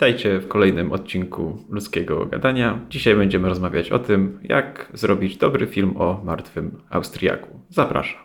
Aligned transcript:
Witajcie 0.00 0.40
w 0.40 0.48
kolejnym 0.48 0.92
odcinku 0.92 1.64
Ludzkiego 1.68 2.26
Gadania. 2.26 2.80
Dzisiaj 2.90 3.16
będziemy 3.16 3.48
rozmawiać 3.48 3.90
o 3.90 3.98
tym, 3.98 4.38
jak 4.42 4.90
zrobić 4.94 5.36
dobry 5.36 5.66
film 5.66 5.96
o 5.96 6.20
martwym 6.24 6.78
Austriaku. 6.90 7.60
Zapraszam. 7.68 8.20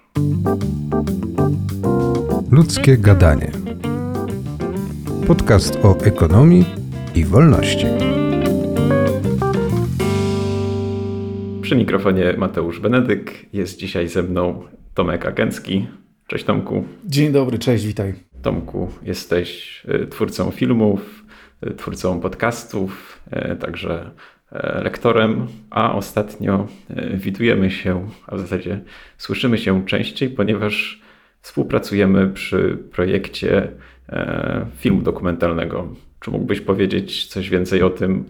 Ludzkie 2.51 2.97
Gadanie. 2.97 3.51
Podcast 5.27 5.79
o 5.83 5.97
ekonomii 6.05 6.65
i 7.15 7.25
wolności. 7.25 7.85
Przy 11.62 11.76
mikrofonie 11.76 12.35
Mateusz 12.37 12.79
Benedyk. 12.79 13.53
Jest 13.53 13.79
dzisiaj 13.79 14.07
ze 14.07 14.23
mną 14.23 14.63
Tomek 14.94 15.26
Agęcki. 15.26 15.87
Cześć 16.27 16.45
Tomku. 16.45 16.84
Dzień 17.05 17.31
dobry, 17.31 17.59
cześć, 17.59 17.85
witaj. 17.85 18.13
Tomku, 18.41 18.89
jesteś 19.03 19.81
y, 20.03 20.07
twórcą 20.07 20.52
filmów, 20.52 21.24
twórcą 21.77 22.20
podcastów, 22.20 23.22
y, 23.52 23.55
także 23.55 24.12
lektorem, 24.84 25.48
a 25.70 25.96
ostatnio 25.96 26.68
widujemy 27.14 27.72
się, 27.72 28.10
a 28.28 28.36
w 28.36 28.40
zasadzie 28.40 28.82
słyszymy 29.18 29.58
się 29.58 29.86
częściej, 29.86 30.30
ponieważ 30.30 31.02
współpracujemy 31.42 32.30
przy 32.30 32.78
projekcie 32.92 33.72
filmu 34.78 35.02
dokumentalnego. 35.02 35.88
Czy 36.20 36.32
mógłbyś 36.32 36.62
powiedzieć 36.62 37.26
coś 37.26 37.50
więcej 37.50 37.84
o 37.84 37.90
tym, 37.90 38.26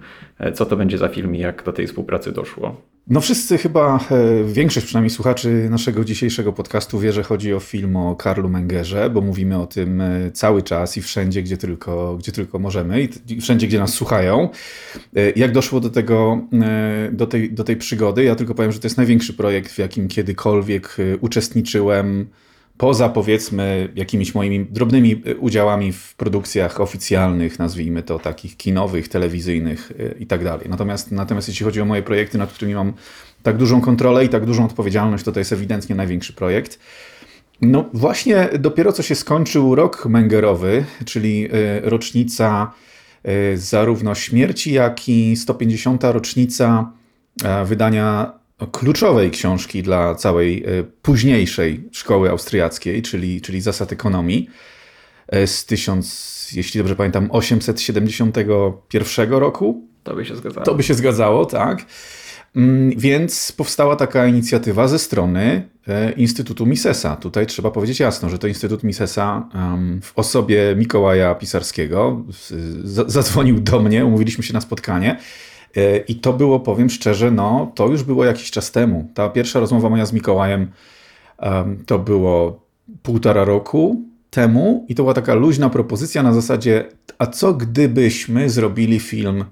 co 0.53 0.65
to 0.65 0.77
będzie 0.77 0.97
za 0.97 1.07
film 1.07 1.35
i 1.35 1.39
jak 1.39 1.63
do 1.63 1.73
tej 1.73 1.87
współpracy 1.87 2.31
doszło? 2.31 2.81
No 3.07 3.21
wszyscy 3.21 3.57
chyba, 3.57 3.99
e, 4.11 4.43
większość 4.43 4.85
przynajmniej 4.85 5.09
słuchaczy 5.09 5.67
naszego 5.69 6.05
dzisiejszego 6.05 6.53
podcastu 6.53 6.99
wie, 6.99 7.13
że 7.13 7.23
chodzi 7.23 7.53
o 7.53 7.59
film 7.59 7.95
o 7.95 8.15
Karlu 8.15 8.49
Mengerze, 8.49 9.09
bo 9.09 9.21
mówimy 9.21 9.61
o 9.61 9.67
tym 9.67 10.01
e, 10.01 10.31
cały 10.31 10.61
czas 10.61 10.97
i 10.97 11.01
wszędzie, 11.01 11.43
gdzie 11.43 11.57
tylko, 11.57 12.17
gdzie 12.17 12.31
tylko 12.31 12.59
możemy 12.59 13.07
i 13.29 13.41
wszędzie, 13.41 13.67
gdzie 13.67 13.79
nas 13.79 13.93
słuchają. 13.93 14.49
E, 15.15 15.31
jak 15.31 15.51
doszło 15.51 15.79
do 15.79 15.89
tego, 15.89 16.41
do 17.11 17.27
tej, 17.27 17.53
do 17.53 17.63
tej 17.63 17.77
przygody? 17.77 18.23
Ja 18.23 18.35
tylko 18.35 18.55
powiem, 18.55 18.71
że 18.71 18.79
to 18.79 18.85
jest 18.85 18.97
największy 18.97 19.33
projekt, 19.33 19.71
w 19.71 19.77
jakim 19.77 20.07
kiedykolwiek 20.07 20.97
uczestniczyłem 21.21 22.27
poza 22.77 23.09
powiedzmy 23.09 23.89
jakimiś 23.95 24.35
moimi 24.35 24.65
drobnymi 24.65 25.21
e, 25.25 25.35
udziałami 25.35 25.91
w 25.91 26.15
produkcjach 26.15 26.81
oficjalnych, 26.81 27.59
nazwijmy 27.59 28.03
to 28.03 28.19
takich 28.19 28.57
kinowych, 28.57 29.07
telewizyjnych 29.07 29.91
e, 29.99 30.19
i 30.19 30.27
tak 30.27 30.43
dalej. 30.43 30.69
Natomiast, 30.69 31.11
natomiast 31.11 31.47
jeśli 31.47 31.65
chodzi 31.65 31.81
o 31.81 31.85
moje 31.85 32.03
projekty, 32.03 32.37
nad 32.37 32.53
którymi 32.53 32.75
mam 32.75 32.93
tak 33.43 33.57
dużą 33.57 33.81
kontrolę 33.81 34.25
i 34.25 34.29
tak 34.29 34.45
dużą 34.45 34.65
odpowiedzialność, 34.65 35.23
to 35.23 35.31
to 35.31 35.39
jest 35.39 35.53
ewidentnie 35.53 35.95
największy 35.95 36.33
projekt. 36.33 36.79
No 37.61 37.89
właśnie 37.93 38.49
dopiero 38.59 38.91
co 38.91 39.03
się 39.03 39.15
skończył 39.15 39.75
rok 39.75 40.05
Mengerowy, 40.05 40.85
czyli 41.05 41.45
e, 41.45 41.49
rocznica 41.89 42.71
zarówno 43.55 44.15
śmierci, 44.15 44.73
jak 44.73 45.09
i 45.09 45.35
150. 45.35 46.03
rocznica 46.03 46.91
wydania 47.65 48.33
kluczowej 48.71 49.31
książki 49.31 49.83
dla 49.83 50.15
całej 50.15 50.63
e, 50.63 50.83
późniejszej 50.83 51.89
szkoły 51.91 52.29
austriackiej, 52.29 53.01
czyli, 53.01 53.41
czyli 53.41 53.61
zasad 53.61 53.91
ekonomii 53.91 54.49
e, 55.27 55.47
z 55.47 55.65
1000, 55.65 56.51
jeśli 56.55 56.77
dobrze 56.77 56.95
pamiętam, 56.95 57.29
871 57.31 59.33
roku. 59.33 59.87
To 60.03 60.15
by 60.15 60.25
się 60.25 60.35
zgadzało. 60.35 60.65
To 60.65 60.75
by 60.75 60.83
się 60.83 60.93
zgadzało, 60.93 61.45
tak. 61.45 61.85
Mm, 62.55 62.91
więc 62.97 63.51
powstała 63.51 63.95
taka 63.95 64.27
inicjatywa 64.27 64.87
ze 64.87 64.99
strony 64.99 65.69
e, 65.87 66.11
Instytutu 66.11 66.65
Misesa. 66.65 67.15
Tutaj 67.15 67.47
trzeba 67.47 67.71
powiedzieć 67.71 67.99
jasno, 67.99 68.29
że 68.29 68.39
to 68.39 68.47
Instytut 68.47 68.83
Misesa 68.83 69.49
w 70.01 70.11
osobie 70.15 70.75
Mikołaja 70.77 71.35
Pisarskiego 71.35 72.23
zadzwonił 72.85 73.59
do 73.59 73.79
mnie, 73.79 74.05
umówiliśmy 74.05 74.43
się 74.43 74.53
na 74.53 74.61
spotkanie 74.61 75.17
I 76.07 76.15
to 76.15 76.33
było, 76.33 76.59
powiem 76.59 76.89
szczerze, 76.89 77.31
no 77.31 77.71
to 77.75 77.87
już 77.87 78.03
było 78.03 78.25
jakiś 78.25 78.51
czas 78.51 78.71
temu. 78.71 79.09
Ta 79.13 79.29
pierwsza 79.29 79.59
rozmowa 79.59 79.89
moja 79.89 80.05
z 80.05 80.13
Mikołajem 80.13 80.71
to 81.85 81.99
było 81.99 82.65
półtora 83.03 83.43
roku 83.43 84.01
temu 84.29 84.85
i 84.89 84.95
to 84.95 85.03
była 85.03 85.13
taka 85.13 85.33
luźna 85.33 85.69
propozycja 85.69 86.23
na 86.23 86.33
zasadzie, 86.33 86.85
a 87.17 87.25
co 87.25 87.53
gdybyśmy 87.53 88.49
zrobili 88.49 88.99
film 88.99 89.45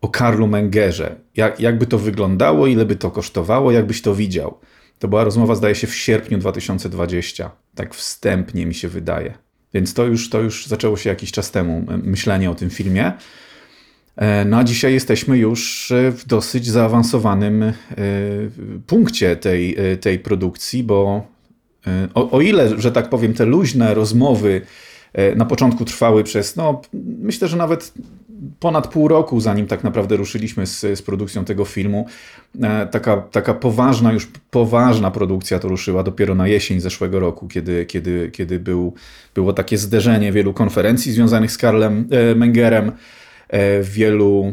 o 0.00 0.08
Karlu 0.08 0.46
Mengerze? 0.46 1.16
Jak, 1.36 1.60
jakby 1.60 1.86
to 1.86 1.98
wyglądało, 1.98 2.66
ile 2.66 2.84
by 2.84 2.96
to 2.96 3.10
kosztowało, 3.10 3.72
jakbyś 3.72 4.02
to 4.02 4.14
widział? 4.14 4.58
To 4.98 5.08
była 5.08 5.24
rozmowa, 5.24 5.54
zdaje 5.54 5.74
się, 5.74 5.86
w 5.86 5.94
sierpniu 5.94 6.38
2020. 6.38 7.50
Tak 7.74 7.94
wstępnie 7.94 8.66
mi 8.66 8.74
się 8.74 8.88
wydaje. 8.88 9.34
Więc 9.74 9.94
to 9.94 10.04
już, 10.04 10.30
to 10.30 10.40
już 10.40 10.66
zaczęło 10.66 10.96
się 10.96 11.10
jakiś 11.10 11.32
czas 11.32 11.50
temu, 11.50 11.84
myślenie 12.02 12.50
o 12.50 12.54
tym 12.54 12.70
filmie. 12.70 13.12
E, 14.16 14.44
no 14.44 14.56
a 14.56 14.64
dzisiaj 14.64 14.92
jesteśmy 14.92 15.38
już 15.38 15.92
e, 15.92 16.12
w 16.12 16.26
dosyć 16.26 16.66
zaawansowanym 16.66 17.62
e, 17.62 17.72
punkcie 18.86 19.36
tej, 19.36 19.76
tej 20.00 20.18
produkcji, 20.18 20.82
bo 20.82 21.26
o, 22.14 22.30
o 22.30 22.40
ile, 22.40 22.80
że 22.80 22.92
tak 22.92 23.08
powiem, 23.08 23.34
te 23.34 23.44
luźne 23.44 23.94
rozmowy 23.94 24.60
na 25.36 25.44
początku 25.44 25.84
trwały 25.84 26.24
przez, 26.24 26.56
no 26.56 26.80
myślę, 27.22 27.48
że 27.48 27.56
nawet 27.56 27.92
ponad 28.60 28.88
pół 28.88 29.08
roku, 29.08 29.40
zanim 29.40 29.66
tak 29.66 29.84
naprawdę 29.84 30.16
ruszyliśmy 30.16 30.66
z, 30.66 30.80
z 30.80 31.02
produkcją 31.02 31.44
tego 31.44 31.64
filmu. 31.64 32.06
Taka, 32.90 33.16
taka 33.16 33.54
poważna, 33.54 34.12
już 34.12 34.28
poważna 34.50 35.10
produkcja 35.10 35.58
to 35.58 35.68
ruszyła 35.68 36.02
dopiero 36.02 36.34
na 36.34 36.48
jesień 36.48 36.80
zeszłego 36.80 37.20
roku, 37.20 37.48
kiedy, 37.48 37.86
kiedy, 37.86 38.30
kiedy 38.32 38.58
był, 38.60 38.94
było 39.34 39.52
takie 39.52 39.78
zderzenie 39.78 40.32
wielu 40.32 40.54
konferencji 40.54 41.12
związanych 41.12 41.52
z 41.52 41.58
Karlem 41.58 42.08
Mengerem. 42.36 42.92
E, 43.48 43.82
wielu 43.82 44.52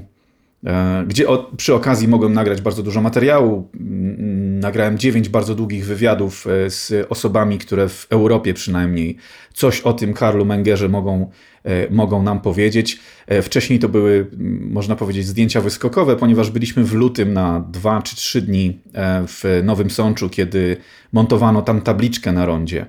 e, 0.65 1.03
gdzie 1.07 1.25
przy 1.57 1.73
okazji 1.73 2.07
mogłem 2.07 2.33
nagrać 2.33 2.61
bardzo 2.61 2.83
dużo 2.83 3.01
materiału. 3.01 3.69
Nagrałem 4.61 4.97
dziewięć 4.97 5.29
bardzo 5.29 5.55
długich 5.55 5.85
wywiadów 5.85 6.47
e, 6.47 6.69
z 6.69 7.07
osobami, 7.09 7.57
które 7.57 7.89
w 7.89 8.07
Europie 8.09 8.53
przynajmniej 8.53 9.17
coś 9.53 9.81
o 9.81 9.93
tym 9.93 10.13
Karlu 10.13 10.45
Mengerze 10.45 10.89
mogą, 10.89 11.29
mogą 11.89 12.23
nam 12.23 12.41
powiedzieć. 12.41 12.99
Wcześniej 13.41 13.79
to 13.79 13.89
były, 13.89 14.27
można 14.59 14.95
powiedzieć, 14.95 15.25
zdjęcia 15.25 15.61
wyskokowe, 15.61 16.15
ponieważ 16.15 16.51
byliśmy 16.51 16.83
w 16.83 16.93
lutym 16.93 17.33
na 17.33 17.59
dwa 17.71 18.01
czy 18.01 18.15
trzy 18.15 18.41
dni 18.41 18.79
w 19.27 19.61
Nowym 19.63 19.89
Sączu, 19.89 20.29
kiedy 20.29 20.77
montowano 21.11 21.61
tam 21.61 21.81
tabliczkę 21.81 22.31
na 22.31 22.45
rondzie, 22.45 22.85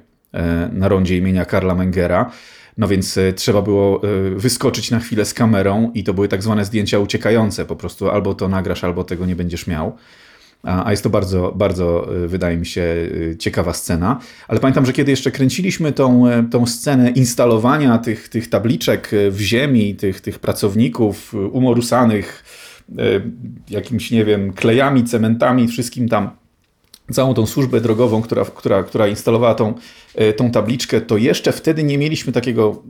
na 0.73 0.89
rondzie 0.89 1.17
imienia 1.17 1.45
Karla 1.45 1.75
Mengera. 1.75 2.31
No 2.79 2.89
więc 2.89 3.19
e, 3.19 3.33
trzeba 3.33 3.63
było 3.63 4.03
e, 4.03 4.31
wyskoczyć 4.31 4.91
na 4.91 5.01
chwilę 5.01 5.25
z 5.25 5.35
kamerą 5.35 5.91
i 5.95 6.05
to 6.05 6.15
były 6.15 6.29
tak 6.29 6.43
zwane 6.43 6.65
zdjęcia 6.65 6.99
uciekające. 6.99 7.65
Po 7.65 7.77
prostu 7.77 8.11
albo 8.11 8.35
to 8.35 8.49
nagrasz, 8.49 8.85
albo 8.85 9.05
tego 9.05 9.27
nie 9.27 9.37
będziesz 9.37 9.67
miał. 9.67 9.97
A 10.63 10.91
jest 10.91 11.03
to 11.03 11.11
bardzo, 11.11 11.53
bardzo, 11.57 12.17
e, 12.25 12.29
wydaje 12.29 12.57
mi 12.57 12.67
się, 12.67 12.85
ciekawa 13.39 13.73
scena. 13.73 14.21
Ale 14.49 14.61
pamiętam, 14.61 14.87
że 14.87 14.93
kiedy 14.93 15.11
jeszcze 15.11 15.31
kręciliśmy 15.31 15.93
tą, 15.93 16.25
tą 16.51 16.67
scenę 16.67 17.11
instalowania 17.11 17.99
tych, 17.99 18.29
tych 18.29 18.49
tabliczek 18.49 19.11
w 19.31 19.41
ziemi, 19.41 19.95
tych, 19.95 20.21
tych 20.21 20.39
pracowników 20.39 21.35
umorusanych 21.35 22.45
jakimś, 23.71 24.11
nie 24.11 24.25
wiem, 24.25 24.53
klejami, 24.53 25.05
cementami, 25.05 25.69
wszystkim 25.69 26.09
tam 26.09 26.31
całą 27.13 27.35
tą 27.35 27.47
służbę 27.47 27.81
drogową, 27.81 28.23
która, 28.23 28.45
która, 28.45 28.83
która 28.83 29.09
instalowała 29.09 29.55
tą, 29.55 29.75
e, 30.15 30.33
tą 30.33 30.51
tabliczkę, 30.51 31.01
to 31.01 31.17
jeszcze 31.17 31.53
wtedy 31.53 31.85
nie 31.85 31.99
mieliśmy 31.99 32.33
takiego 32.33 32.83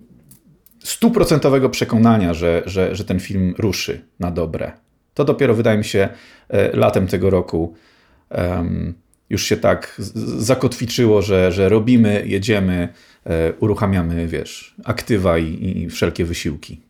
stuprocentowego 0.85 1.71
przekonania, 1.71 2.35
że, 2.35 2.63
że, 2.67 2.97
że 2.97 3.05
ten 3.05 3.21
film 3.21 3.55
ruszy 3.59 4.01
na 4.21 4.31
dobre. 4.31 4.73
To 5.15 5.25
dopiero, 5.25 5.55
wydaje 5.55 5.79
mi 5.79 5.85
się, 5.85 6.09
e, 6.49 6.77
latem 6.77 7.07
tego 7.07 7.31
roku 7.31 7.75
um, 8.31 8.95
już 9.31 9.45
się 9.45 9.57
tak 9.57 10.01
zakotwiczyło, 10.37 11.23
że, 11.23 11.53
że 11.53 11.69
robimy, 11.69 12.23
jedziemy, 12.27 12.89
e, 13.25 13.53
uruchamiamy, 13.53 14.27
wiesz, 14.27 14.75
aktywa 14.85 15.39
i, 15.39 15.79
i 15.79 15.91
wszelkie 15.91 16.25
wysiłki. 16.25 16.81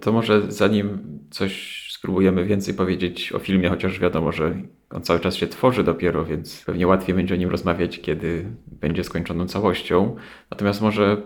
To 0.00 0.12
może 0.12 0.52
zanim 0.52 0.98
coś 1.30 1.84
spróbujemy 1.92 2.44
więcej 2.44 2.74
powiedzieć 2.74 3.32
o 3.32 3.38
filmie, 3.38 3.68
chociaż 3.68 4.00
wiadomo, 4.00 4.32
że 4.32 4.56
on 4.94 5.02
cały 5.02 5.20
czas 5.20 5.36
się 5.36 5.46
tworzy 5.46 5.84
dopiero, 5.84 6.24
więc 6.24 6.64
pewnie 6.66 6.86
łatwiej 6.86 7.14
będzie 7.14 7.34
o 7.34 7.36
nim 7.36 7.50
rozmawiać, 7.50 8.00
kiedy 8.00 8.44
będzie 8.66 9.04
skończoną 9.04 9.46
całością. 9.46 10.16
Natomiast 10.50 10.82
może 10.82 11.22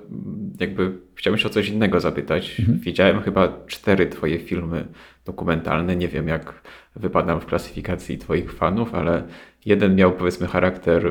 jakby 0.60 0.92
chciałbym 1.14 1.38
się 1.38 1.46
o 1.46 1.50
coś 1.50 1.68
innego 1.68 2.00
zapytać. 2.00 2.60
Mhm. 2.60 2.78
Widziałem 2.78 3.20
chyba 3.20 3.58
cztery 3.66 4.06
twoje 4.06 4.38
filmy 4.38 4.86
dokumentalne. 5.24 5.96
Nie 5.96 6.08
wiem, 6.08 6.28
jak 6.28 6.62
wypadam 6.96 7.40
w 7.40 7.46
klasyfikacji 7.46 8.18
twoich 8.18 8.52
fanów, 8.52 8.94
ale 8.94 9.22
jeden 9.64 9.94
miał 9.94 10.12
powiedzmy 10.12 10.46
charakter 10.46 11.10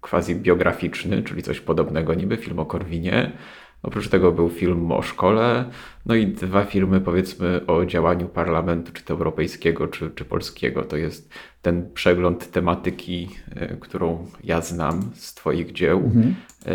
quasi 0.00 0.34
biograficzny, 0.34 1.22
czyli 1.22 1.42
coś 1.42 1.60
podobnego 1.60 2.14
niby 2.14 2.36
film 2.36 2.58
o 2.58 2.66
Korwinie. 2.66 3.32
Oprócz 3.82 4.08
tego 4.08 4.32
był 4.32 4.50
film 4.50 4.92
o 4.92 5.02
szkole, 5.02 5.64
no 6.06 6.14
i 6.14 6.26
dwa 6.26 6.64
filmy 6.64 7.00
powiedzmy 7.00 7.66
o 7.66 7.86
działaniu 7.86 8.28
parlamentu, 8.28 8.92
czy 8.92 9.04
to 9.04 9.14
europejskiego, 9.14 9.88
czy, 9.88 10.10
czy 10.10 10.24
polskiego. 10.24 10.84
To 10.84 10.96
jest 10.96 11.32
ten 11.62 11.92
przegląd 11.94 12.50
tematyki, 12.50 13.28
e, 13.56 13.76
którą 13.76 14.26
ja 14.44 14.60
znam 14.60 15.10
z 15.14 15.34
Twoich 15.34 15.72
dzieł. 15.72 15.98
Mhm. 15.98 16.34
E, 16.66 16.74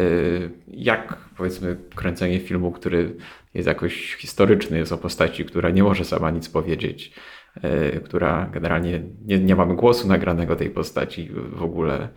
jak 0.67 1.17
powiedzmy 1.37 1.77
kręcenie 1.95 2.39
filmu, 2.39 2.71
który 2.71 3.15
jest 3.53 3.67
jakoś 3.67 4.15
historyczny, 4.15 4.77
jest 4.77 4.91
o 4.91 4.97
postaci, 4.97 5.45
która 5.45 5.69
nie 5.69 5.83
może 5.83 6.05
sama 6.05 6.31
nic 6.31 6.49
powiedzieć, 6.49 7.13
e, 7.61 7.99
która 7.99 8.49
generalnie 8.53 9.03
nie, 9.25 9.39
nie 9.39 9.55
mamy 9.55 9.75
głosu 9.75 10.07
nagranego 10.07 10.55
tej 10.55 10.69
postaci 10.69 11.29
w 11.55 11.63
ogóle. 11.63 12.09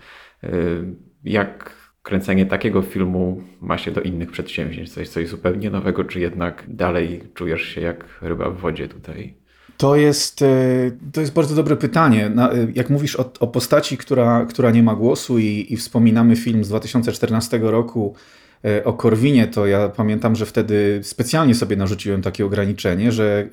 Jak 1.24 1.85
kręcenie 2.06 2.46
takiego 2.46 2.82
filmu 2.82 3.42
ma 3.60 3.78
się 3.78 3.90
do 3.90 4.00
innych 4.00 4.30
przedsięwzięć? 4.30 4.92
Coś, 4.92 5.08
coś 5.08 5.28
zupełnie 5.28 5.70
nowego, 5.70 6.04
czy 6.04 6.20
jednak 6.20 6.64
dalej 6.68 7.22
czujesz 7.34 7.62
się 7.62 7.80
jak 7.80 8.04
ryba 8.22 8.50
w 8.50 8.58
wodzie 8.58 8.88
tutaj? 8.88 9.34
To 9.76 9.96
jest, 9.96 10.42
e, 10.42 10.46
to 11.12 11.20
jest 11.20 11.32
bardzo 11.32 11.54
dobre 11.54 11.76
pytanie. 11.76 12.26
E, 12.26 12.66
jak 12.74 12.90
mówisz 12.90 13.16
o, 13.16 13.30
o 13.40 13.46
postaci, 13.46 13.96
która, 13.96 14.46
która 14.48 14.70
nie 14.70 14.82
ma 14.82 14.94
głosu 14.94 15.38
i, 15.38 15.66
i 15.70 15.76
wspominamy 15.76 16.36
film 16.36 16.64
z 16.64 16.68
2014 16.68 17.58
roku 17.58 18.14
e, 18.64 18.84
o 18.84 18.92
Korwinie, 18.92 19.46
to 19.46 19.66
ja 19.66 19.88
pamiętam, 19.88 20.36
że 20.36 20.46
wtedy 20.46 21.00
specjalnie 21.02 21.54
sobie 21.54 21.76
narzuciłem 21.76 22.22
takie 22.22 22.46
ograniczenie, 22.46 23.12
że 23.12 23.48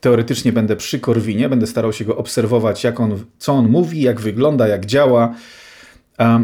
teoretycznie 0.00 0.52
będę 0.52 0.76
przy 0.76 1.00
Korwinie, 1.00 1.48
będę 1.48 1.66
starał 1.66 1.92
się 1.92 2.04
go 2.04 2.16
obserwować, 2.16 2.84
jak 2.84 3.00
on, 3.00 3.24
co 3.38 3.52
on 3.52 3.68
mówi, 3.68 4.02
jak 4.02 4.20
wygląda, 4.20 4.68
jak 4.68 4.86
działa, 4.86 5.34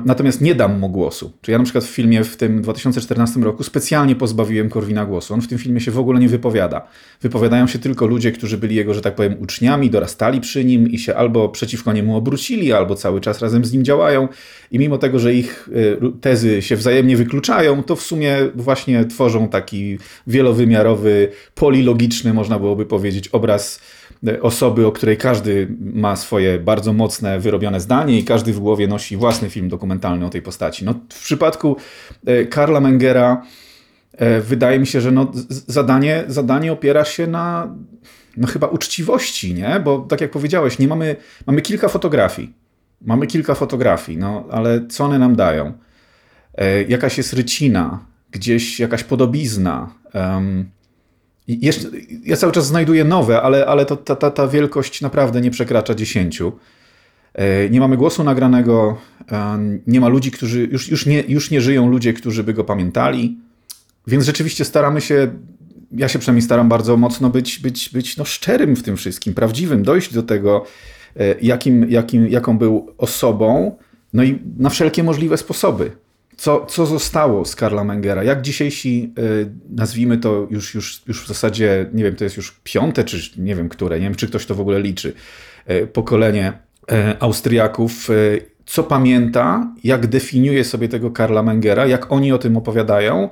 Natomiast 0.04 0.40
nie 0.40 0.54
dam 0.54 0.78
mu 0.78 0.88
głosu. 0.88 1.32
Czy 1.42 1.52
ja 1.52 1.58
na 1.58 1.64
przykład 1.64 1.84
w 1.84 1.88
filmie 1.88 2.25
w 2.25 2.36
tym 2.36 2.62
2014 2.62 3.40
roku 3.40 3.62
specjalnie 3.62 4.16
pozbawiłem 4.16 4.69
Korwina 4.70 5.06
głosu. 5.06 5.34
On 5.34 5.40
w 5.40 5.48
tym 5.48 5.58
filmie 5.58 5.80
się 5.80 5.90
w 5.90 5.98
ogóle 5.98 6.20
nie 6.20 6.28
wypowiada. 6.28 6.86
Wypowiadają 7.22 7.66
się 7.66 7.78
tylko 7.78 8.06
ludzie, 8.06 8.32
którzy 8.32 8.58
byli 8.58 8.75
jego, 8.75 8.94
że 8.94 9.00
tak 9.00 9.14
powiem, 9.14 9.36
uczniami, 9.40 9.90
dorastali 9.90 10.40
przy 10.40 10.64
nim 10.64 10.90
i 10.90 10.98
się 10.98 11.14
albo 11.14 11.48
przeciwko 11.48 11.92
niemu 11.92 12.16
obrócili, 12.16 12.72
albo 12.72 12.94
cały 12.94 13.20
czas 13.20 13.42
razem 13.42 13.64
z 13.64 13.72
nim 13.72 13.84
działają. 13.84 14.28
I 14.70 14.78
mimo 14.78 14.98
tego, 14.98 15.19
że 15.19 15.34
ich 15.34 15.69
y, 15.69 15.98
tezy 16.20 16.62
się 16.62 16.76
wzajemnie 16.76 17.16
wykluczają, 17.16 17.82
to 17.82 17.96
w 17.96 18.02
sumie 18.02 18.36
właśnie 18.54 19.04
tworzą 19.04 19.48
taki 19.48 19.98
wielowymiarowy, 20.26 21.28
polilogiczny, 21.54 22.34
można 22.34 22.58
byłoby 22.58 22.86
powiedzieć, 22.86 23.28
obraz 23.28 23.80
osoby, 24.42 24.86
o 24.86 24.92
której 24.92 25.16
każdy 25.16 25.68
ma 25.80 26.16
swoje 26.16 26.58
bardzo 26.58 26.92
mocne, 26.92 27.40
wyrobione 27.40 27.80
zdanie 27.80 28.18
i 28.18 28.24
każdy 28.24 28.52
w 28.52 28.60
głowie 28.60 28.88
nosi 28.88 29.16
własny 29.16 29.50
film 29.50 29.68
dokumentalny 29.68 30.26
o 30.26 30.30
tej 30.30 30.42
postaci. 30.42 30.84
No, 30.84 30.94
w 31.12 31.22
przypadku 31.22 31.76
e, 32.26 32.44
Karla 32.44 32.80
Mengera 32.80 33.42
e, 34.12 34.40
wydaje 34.40 34.78
mi 34.78 34.86
się, 34.86 35.00
że 35.00 35.10
no, 35.10 35.32
zadanie, 35.48 36.24
zadanie 36.28 36.72
opiera 36.72 37.04
się 37.04 37.26
na 37.26 37.74
no, 38.36 38.46
chyba 38.46 38.66
uczciwości, 38.66 39.54
nie? 39.54 39.80
Bo 39.84 39.98
tak 39.98 40.20
jak 40.20 40.30
powiedziałeś, 40.30 40.78
nie 40.78 40.88
mamy, 40.88 41.16
mamy 41.46 41.62
kilka 41.62 41.88
fotografii. 41.88 42.54
Mamy 43.02 43.26
kilka 43.26 43.54
fotografii, 43.54 44.18
no 44.18 44.44
ale 44.50 44.86
co 44.86 45.04
one 45.04 45.18
nam 45.18 45.36
dają? 45.36 45.72
E, 46.54 46.82
jakaś 46.82 47.18
jest 47.18 47.32
rycina, 47.32 48.04
gdzieś 48.30 48.80
jakaś 48.80 49.04
podobizna. 49.04 49.90
Um, 50.14 50.70
jeszcze, 51.48 51.88
ja 52.24 52.36
cały 52.36 52.52
czas 52.52 52.66
znajduję 52.66 53.04
nowe, 53.04 53.42
ale, 53.42 53.66
ale 53.66 53.86
to, 53.86 53.96
ta, 53.96 54.16
ta, 54.16 54.30
ta 54.30 54.48
wielkość 54.48 55.00
naprawdę 55.00 55.40
nie 55.40 55.50
przekracza 55.50 55.94
dziesięciu. 55.94 56.52
E, 57.34 57.70
nie 57.70 57.80
mamy 57.80 57.96
głosu 57.96 58.24
nagranego, 58.24 58.98
e, 59.32 59.58
nie 59.86 60.00
ma 60.00 60.08
ludzi, 60.08 60.30
którzy 60.30 60.68
już, 60.72 60.88
już, 60.88 61.06
nie, 61.06 61.24
już 61.28 61.50
nie 61.50 61.60
żyją 61.60 61.90
ludzie, 61.90 62.12
którzy 62.12 62.44
by 62.44 62.54
go 62.54 62.64
pamiętali. 62.64 63.38
Więc 64.06 64.24
rzeczywiście 64.24 64.64
staramy 64.64 65.00
się, 65.00 65.30
ja 65.92 66.08
się 66.08 66.18
przynajmniej 66.18 66.42
staram 66.42 66.68
bardzo 66.68 66.96
mocno 66.96 67.30
być, 67.30 67.58
być, 67.58 67.88
być 67.88 68.16
no 68.16 68.24
szczerym 68.24 68.76
w 68.76 68.82
tym 68.82 68.96
wszystkim, 68.96 69.34
prawdziwym, 69.34 69.82
dojść 69.82 70.14
do 70.14 70.22
tego, 70.22 70.64
e, 71.16 71.34
jakim, 71.42 71.90
jakim, 71.90 72.28
jaką 72.28 72.58
był 72.58 72.94
osobą, 72.98 73.76
no 74.12 74.22
i 74.24 74.38
na 74.58 74.70
wszelkie 74.70 75.02
możliwe 75.02 75.36
sposoby 75.36 75.90
co, 76.38 76.67
co 76.67 76.87
zostało 76.87 77.44
z 77.44 77.56
Karla 77.56 77.85
Mengera? 77.85 78.25
Jak 78.25 78.43
dzisiejsi, 78.43 79.12
y, 79.19 79.50
nazwijmy 79.70 80.19
to 80.19 80.46
już, 80.50 80.75
już, 80.75 81.02
już 81.06 81.25
w 81.25 81.29
zasadzie, 81.29 81.87
nie 81.93 82.05
wiem, 82.05 82.17
to 82.17 82.25
jest 82.25 82.37
już 82.37 82.61
piąte, 82.64 83.05
czy 83.05 83.40
nie 83.40 83.55
wiem 83.55 83.69
które, 83.69 84.00
nie 84.00 84.05
wiem, 84.05 84.14
czy 84.14 84.29
ktoś 84.29 84.46
to 84.46 84.55
w 84.55 84.61
ogóle 84.61 84.81
liczy, 84.81 85.12
y, 85.70 85.87
pokolenie 85.87 86.52
y, 86.93 87.20
Austriaków, 87.20 88.08
co 88.67 88.82
pamięta, 88.82 89.73
jak 89.85 90.06
definiuje 90.06 90.64
sobie 90.64 90.88
tego 90.88 91.11
Karla 91.11 91.43
Mengera, 91.43 91.87
jak 91.87 92.12
oni 92.12 92.32
o 92.32 92.38
tym 92.38 92.56
opowiadają 92.56 93.29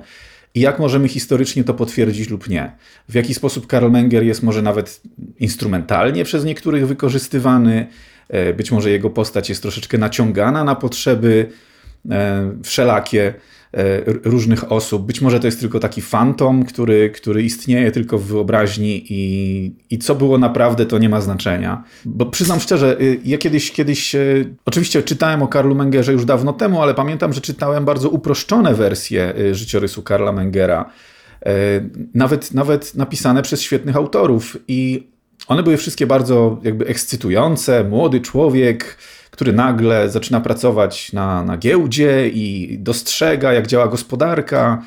i 0.55 0.59
jak 0.59 0.79
możemy 0.79 1.07
historycznie 1.07 1.63
to 1.63 1.73
potwierdzić 1.73 2.29
lub 2.29 2.49
nie. 2.49 2.71
W 3.09 3.15
jaki 3.15 3.33
sposób 3.33 3.67
Karl 3.67 3.91
Menger 3.91 4.23
jest 4.23 4.43
może 4.43 4.61
nawet 4.61 5.01
instrumentalnie 5.39 6.23
przez 6.23 6.45
niektórych 6.45 6.87
wykorzystywany, 6.87 7.87
być 8.57 8.71
może 8.71 8.89
jego 8.89 9.09
postać 9.09 9.49
jest 9.49 9.61
troszeczkę 9.61 9.97
naciągana 9.97 10.63
na 10.63 10.75
potrzeby 10.75 11.49
wszelakie 12.63 13.33
e, 13.73 14.01
różnych 14.23 14.71
osób. 14.71 15.05
Być 15.05 15.21
może 15.21 15.39
to 15.39 15.47
jest 15.47 15.59
tylko 15.59 15.79
taki 15.79 16.01
fantom, 16.01 16.65
który, 16.65 17.09
który 17.09 17.43
istnieje 17.43 17.91
tylko 17.91 18.17
w 18.17 18.23
wyobraźni 18.23 19.05
i, 19.09 19.75
i 19.89 19.97
co 19.97 20.15
było 20.15 20.37
naprawdę, 20.37 20.85
to 20.85 20.97
nie 20.97 21.09
ma 21.09 21.21
znaczenia. 21.21 21.83
Bo 22.05 22.25
przyznam 22.25 22.59
szczerze, 22.59 23.01
y, 23.01 23.19
ja 23.25 23.37
kiedyś, 23.37 23.71
kiedyś 23.71 24.15
y, 24.15 24.55
oczywiście 24.65 25.03
czytałem 25.03 25.43
o 25.43 25.47
Karlu 25.47 25.75
Mengerze 25.75 26.13
już 26.13 26.25
dawno 26.25 26.53
temu, 26.53 26.81
ale 26.81 26.93
pamiętam, 26.93 27.33
że 27.33 27.41
czytałem 27.41 27.85
bardzo 27.85 28.09
uproszczone 28.09 28.73
wersje 28.73 29.33
y, 29.39 29.55
życiorysu 29.55 30.03
Karla 30.03 30.31
Mengera. 30.31 30.91
E, 31.45 31.51
nawet, 32.13 32.53
nawet 32.53 32.95
napisane 32.95 33.41
przez 33.41 33.61
świetnych 33.61 33.95
autorów 33.95 34.57
i 34.67 35.07
one 35.47 35.63
były 35.63 35.77
wszystkie 35.77 36.07
bardzo 36.07 36.59
jakby 36.63 36.87
ekscytujące. 36.87 37.83
Młody 37.83 38.21
człowiek, 38.21 38.97
który 39.37 39.53
nagle 39.53 40.09
zaczyna 40.09 40.41
pracować 40.41 41.13
na, 41.13 41.43
na 41.43 41.57
giełdzie 41.57 42.29
i 42.29 42.77
dostrzega, 42.79 43.53
jak 43.53 43.67
działa 43.67 43.87
gospodarka 43.87 44.83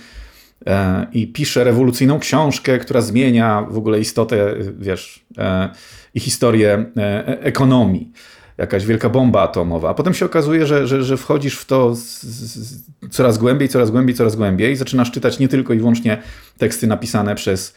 e, 0.67 1.07
i 1.13 1.27
pisze 1.27 1.65
rewolucyjną 1.65 2.19
książkę, 2.19 2.79
która 2.79 3.01
zmienia 3.01 3.67
w 3.71 3.79
ogóle 3.79 4.01
istotę, 4.01 4.55
wiesz, 4.79 5.25
e, 5.39 5.69
i 6.15 6.21
historię 6.21 6.85
e, 6.97 7.43
ekonomii. 7.43 8.13
Jakaś 8.59 8.87
wielka 8.87 9.09
bomba 9.09 9.43
atomowa. 9.43 9.91
A 9.91 9.95
potem 9.95 10.15
się 10.15 10.27
okazuje, 10.27 10.67
że, 10.67 10.87
że, 10.87 11.03
że 11.03 11.17
wchodzisz 11.17 11.59
w 11.59 11.65
to 11.65 11.95
z, 11.95 12.23
z, 12.23 12.83
coraz 13.11 13.39
głębiej, 13.39 13.69
coraz 13.69 13.91
głębiej, 13.91 14.17
coraz 14.17 14.37
głębiej. 14.37 14.77
Zaczynasz 14.77 15.11
czytać 15.11 15.39
nie 15.39 15.49
tylko 15.49 15.73
i 15.73 15.79
wyłącznie 15.79 16.23
teksty 16.59 16.87
napisane 16.87 17.35
przez 17.35 17.75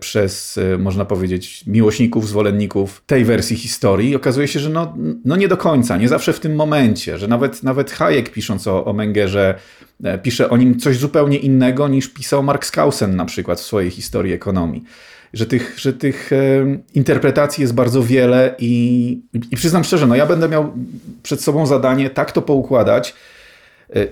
przez, 0.00 0.58
e, 0.58 0.78
można 0.78 1.04
powiedzieć, 1.04 1.64
miłośników, 1.66 2.28
zwolenników 2.28 3.02
tej 3.06 3.24
wersji 3.24 3.56
historii. 3.56 4.10
I 4.10 4.16
okazuje 4.16 4.48
się, 4.48 4.60
że 4.60 4.70
no, 4.70 4.94
no 5.24 5.36
nie 5.36 5.48
do 5.48 5.56
końca, 5.56 5.96
nie 5.96 6.08
zawsze 6.08 6.32
w 6.32 6.40
tym 6.40 6.54
momencie, 6.54 7.18
że 7.18 7.28
nawet, 7.28 7.62
nawet 7.62 7.90
Hayek 7.90 8.30
pisząc 8.30 8.66
o, 8.66 8.84
o 8.84 8.92
Mengerze 8.92 9.54
e, 10.04 10.18
pisze 10.18 10.50
o 10.50 10.56
nim 10.56 10.78
coś 10.78 10.96
zupełnie 10.96 11.38
innego 11.38 11.88
niż 11.88 12.08
pisał 12.08 12.42
Mark 12.42 12.64
Skausen 12.64 13.16
na 13.16 13.24
przykład 13.24 13.60
w 13.60 13.64
swojej 13.64 13.90
historii 13.90 14.32
ekonomii. 14.32 14.84
Że 15.32 15.46
tych, 15.46 15.78
że 15.78 15.92
tych 15.92 16.30
interpretacji 16.94 17.62
jest 17.62 17.74
bardzo 17.74 18.02
wiele 18.02 18.54
i, 18.58 19.20
i 19.50 19.56
przyznam 19.56 19.84
szczerze, 19.84 20.06
no 20.06 20.16
ja 20.16 20.26
będę 20.26 20.48
miał 20.48 20.72
przed 21.22 21.40
sobą 21.40 21.66
zadanie 21.66 22.10
tak 22.10 22.32
to 22.32 22.42
poukładać, 22.42 23.14
E, 23.14 23.35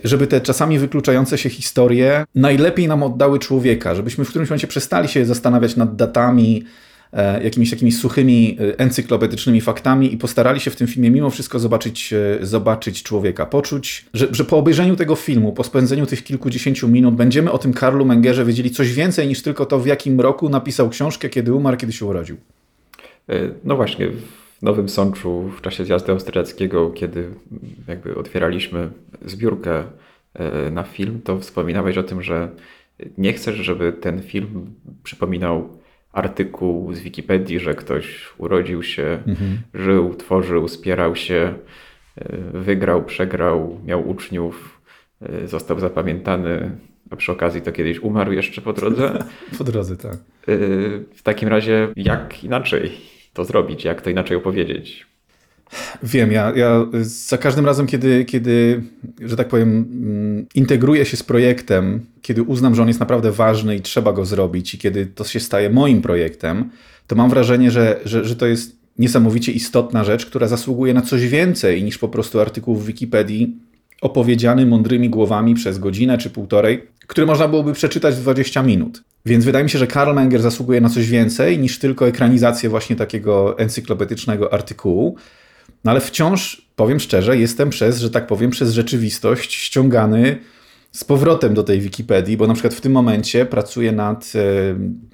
żeby 0.05 0.27
te 0.27 0.41
czasami 0.41 0.79
wykluczające 0.79 1.39
się 1.39 1.51
historie 1.51 2.25
najlepiej 2.35 2.89
nam 2.89 3.03
oddały 3.03 3.39
człowieka, 3.39 3.95
żebyśmy 3.95 4.25
w 4.25 4.29
którymś 4.29 4.51
momencie 4.51 4.67
przestali 4.67 5.09
się 5.09 5.27
zastanawiać 5.27 5.77
nad 5.77 5.97
datami, 5.97 6.65
e, 7.13 7.45
jakimiś 7.45 7.71
takimi 7.71 7.93
suchymi, 7.93 8.59
e, 8.61 8.79
encyklopedycznymi 8.79 9.61
faktami 9.61 10.15
i 10.15 10.17
postarali 10.17 10.61
się 10.61 10.71
w 10.71 10.77
tym 10.77 10.87
filmie 10.87 11.11
mimo 11.11 11.31
wszystko 11.31 11.59
zobaczyć, 11.59 12.15
zobaczyć 12.41 13.03
człowieka, 13.03 13.47
poczuć, 13.47 14.07
że, 14.15 14.29
że 14.31 14.45
po 14.45 14.59
obejrzeniu 14.59 14.97
tego 14.97 15.15
filmu, 15.15 15.53
po 15.53 15.65
spędzeniu 15.65 16.07
tych 16.07 16.25
kilkudziesięciu 16.25 16.89
minut, 16.89 17.15
będziemy 17.15 17.51
o 17.51 17.59
tym 17.59 17.73
Karlu 17.73 18.05
Mengerze 18.05 18.45
wiedzieli 18.45 18.71
coś 18.71 18.93
więcej 18.93 19.29
niż 19.29 19.43
tylko 19.43 19.67
to, 19.67 19.79
w 19.79 19.87
jakim 19.87 20.21
roku 20.21 20.49
napisał 20.49 20.91
książkę, 20.91 21.29
kiedy 21.29 21.55
umarł, 21.55 21.77
kiedy 21.77 21.93
się 21.93 22.07
urodził. 22.07 22.37
No 23.65 23.77
właśnie, 23.77 24.09
Nowym 24.65 24.89
Sączu 24.89 25.51
w 25.57 25.61
czasie 25.61 25.85
zjazdu 25.85 26.13
austriackiego, 26.13 26.91
kiedy 26.91 27.31
jakby 27.89 28.17
otwieraliśmy 28.17 28.91
zbiórkę 29.25 29.85
e, 30.35 30.71
na 30.71 30.83
film, 30.83 31.21
to 31.25 31.39
wspominałeś 31.39 31.99
o 31.99 32.03
tym, 32.03 32.23
że 32.23 32.49
nie 33.19 33.33
chcesz, 33.33 33.57
żeby 33.57 33.93
ten 33.93 34.23
film 34.23 34.75
przypominał 35.03 35.69
artykuł 36.13 36.95
z 36.95 37.01
Wikipedii, 37.01 37.59
że 37.59 37.75
ktoś 37.75 38.29
urodził 38.39 38.83
się, 38.83 39.19
mhm. 39.27 39.59
żył, 39.75 40.15
tworzył, 40.15 40.69
spierał 40.69 41.17
się, 41.17 41.55
e, 42.17 42.37
wygrał, 42.53 43.05
przegrał, 43.05 43.81
miał 43.85 44.09
uczniów, 44.09 44.81
e, 45.23 45.49
został 45.49 45.81
zapamiętany, 45.81 46.71
a 47.11 47.17
przy 47.17 47.33
okazji 47.33 47.63
to 47.63 47.73
kiedyś 47.73 48.01
umarł 48.01 48.33
jeszcze 48.33 48.61
po 48.61 48.73
drodze. 48.73 49.25
po 49.59 49.65
drodze, 49.65 49.97
tak. 49.97 50.17
W 51.15 51.23
takim 51.23 51.49
razie, 51.49 51.89
jak 51.97 52.45
inaczej? 52.45 53.14
To 53.35 53.45
zrobić? 53.45 53.85
Jak 53.85 54.03
to 54.03 54.11
inaczej 54.11 54.37
opowiedzieć? 54.37 55.07
Wiem, 56.03 56.33
ja, 56.33 56.53
ja 56.57 56.87
za 57.03 57.39
każdym 57.39 57.67
razem, 57.67 57.87
kiedy, 57.87 58.25
kiedy, 58.25 58.83
że 59.21 59.37
tak 59.37 59.49
powiem, 59.49 59.69
mm, 59.69 60.47
integruję 60.55 61.05
się 61.05 61.17
z 61.17 61.23
projektem, 61.23 62.07
kiedy 62.23 62.43
uznam, 62.43 62.75
że 62.75 62.83
on 62.83 62.89
jest 62.89 63.01
naprawdę 63.01 63.33
ważny 63.33 63.77
i 63.77 63.81
trzeba 63.81 64.13
go 64.13 64.25
zrobić, 64.25 64.75
i 64.75 64.79
kiedy 64.79 65.07
to 65.07 65.25
się 65.25 65.41
staje 65.41 65.71
moim 65.71 66.03
projektem, 66.03 66.71
to 67.07 67.17
mam 67.17 67.31
wrażenie, 67.31 67.71
że, 67.71 68.01
że, 68.05 68.25
że 68.25 68.37
to 68.37 68.47
jest 68.47 68.77
niesamowicie 68.99 69.53
istotna 69.53 70.05
rzecz, 70.05 70.27
która 70.27 70.49
zasługuje 70.49 70.95
na 70.95 71.03
coś 71.03 71.29
więcej 71.29 71.85
niż 71.85 71.99
po 71.99 72.09
prostu 72.09 72.41
artykuł 72.41 72.77
w 72.77 72.87
Wikipedii 72.87 73.57
opowiedziany 74.05 74.67
mądrymi 74.67 75.11
głowami 75.11 75.55
przez 75.55 75.79
godzinę 75.79 76.19
czy 76.19 76.31
półtorej, 76.31 76.87
który 77.07 77.27
można 77.27 77.49
byłoby 77.49 77.73
przeczytać 77.73 78.15
w 78.15 78.21
20 78.21 78.63
minut. 78.63 79.03
Więc 79.27 79.45
wydaje 79.45 79.65
mi 79.65 79.71
się, 79.71 79.79
że 79.79 79.87
Karl 79.87 80.15
Menger 80.15 80.43
zasługuje 80.43 80.81
na 80.81 80.89
coś 80.89 81.09
więcej 81.09 81.59
niż 81.59 81.79
tylko 81.79 82.09
ekranizację 82.09 82.71
właśnie 82.71 82.97
takiego 82.97 83.59
encyklopedycznego 83.59 84.53
artykułu. 84.53 85.17
No 85.85 85.91
ale 85.91 86.01
wciąż, 86.01 86.67
powiem 86.77 87.01
szczerze, 87.01 87.39
jestem 87.39 87.71
przez, 87.71 87.99
że 87.99 88.11
tak 88.11 88.27
powiem, 88.27 88.51
przez 88.51 88.73
rzeczywistość 88.73 89.55
ściągany 89.55 90.39
z 90.93 91.05
powrotem 91.05 91.55
do 91.55 91.63
tej 91.63 91.81
Wikipedii, 91.81 92.37
bo 92.37 92.47
na 92.47 92.55
przykład 92.55 92.75
w 92.75 92.81
tym 92.81 92.93
momencie 92.93 93.47
pracuję 93.47 93.93
nad 93.93 94.33
e, 94.35 94.39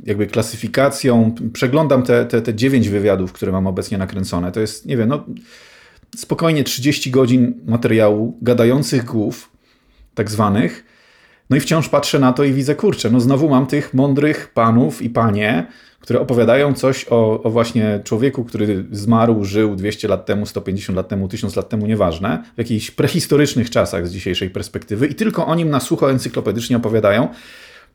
jakby 0.04 0.26
klasyfikacją, 0.26 1.34
przeglądam 1.52 2.02
te, 2.02 2.26
te, 2.26 2.42
te 2.42 2.54
9 2.54 2.88
wywiadów, 2.88 3.32
które 3.32 3.52
mam 3.52 3.66
obecnie 3.66 3.98
nakręcone. 3.98 4.52
To 4.52 4.60
jest, 4.60 4.86
nie 4.86 4.96
wiem, 4.96 5.08
no 5.08 5.24
spokojnie 6.16 6.64
30 6.64 7.10
godzin 7.10 7.54
materiału 7.66 8.38
gadających 8.42 9.04
głów, 9.04 9.50
tak 10.14 10.30
zwanych. 10.30 10.84
No 11.50 11.56
i 11.56 11.60
wciąż 11.60 11.88
patrzę 11.88 12.18
na 12.18 12.32
to 12.32 12.44
i 12.44 12.52
widzę, 12.52 12.74
kurczę, 12.74 13.10
no 13.10 13.20
znowu 13.20 13.48
mam 13.48 13.66
tych 13.66 13.94
mądrych 13.94 14.50
panów 14.54 15.02
i 15.02 15.10
panie, 15.10 15.66
które 16.00 16.20
opowiadają 16.20 16.74
coś 16.74 17.06
o, 17.10 17.42
o, 17.42 17.50
właśnie 17.50 18.00
człowieku, 18.04 18.44
który 18.44 18.84
zmarł, 18.90 19.44
żył 19.44 19.76
200 19.76 20.08
lat 20.08 20.26
temu, 20.26 20.46
150 20.46 20.96
lat 20.96 21.08
temu, 21.08 21.28
1000 21.28 21.56
lat 21.56 21.68
temu, 21.68 21.86
nieważne, 21.86 22.44
w 22.54 22.58
jakichś 22.58 22.90
prehistorycznych 22.90 23.70
czasach 23.70 24.08
z 24.08 24.12
dzisiejszej 24.12 24.50
perspektywy 24.50 25.06
i 25.06 25.14
tylko 25.14 25.46
o 25.46 25.54
nim 25.54 25.70
na 25.70 25.80
sucho 25.80 26.10
encyklopedycznie 26.10 26.76
opowiadają. 26.76 27.28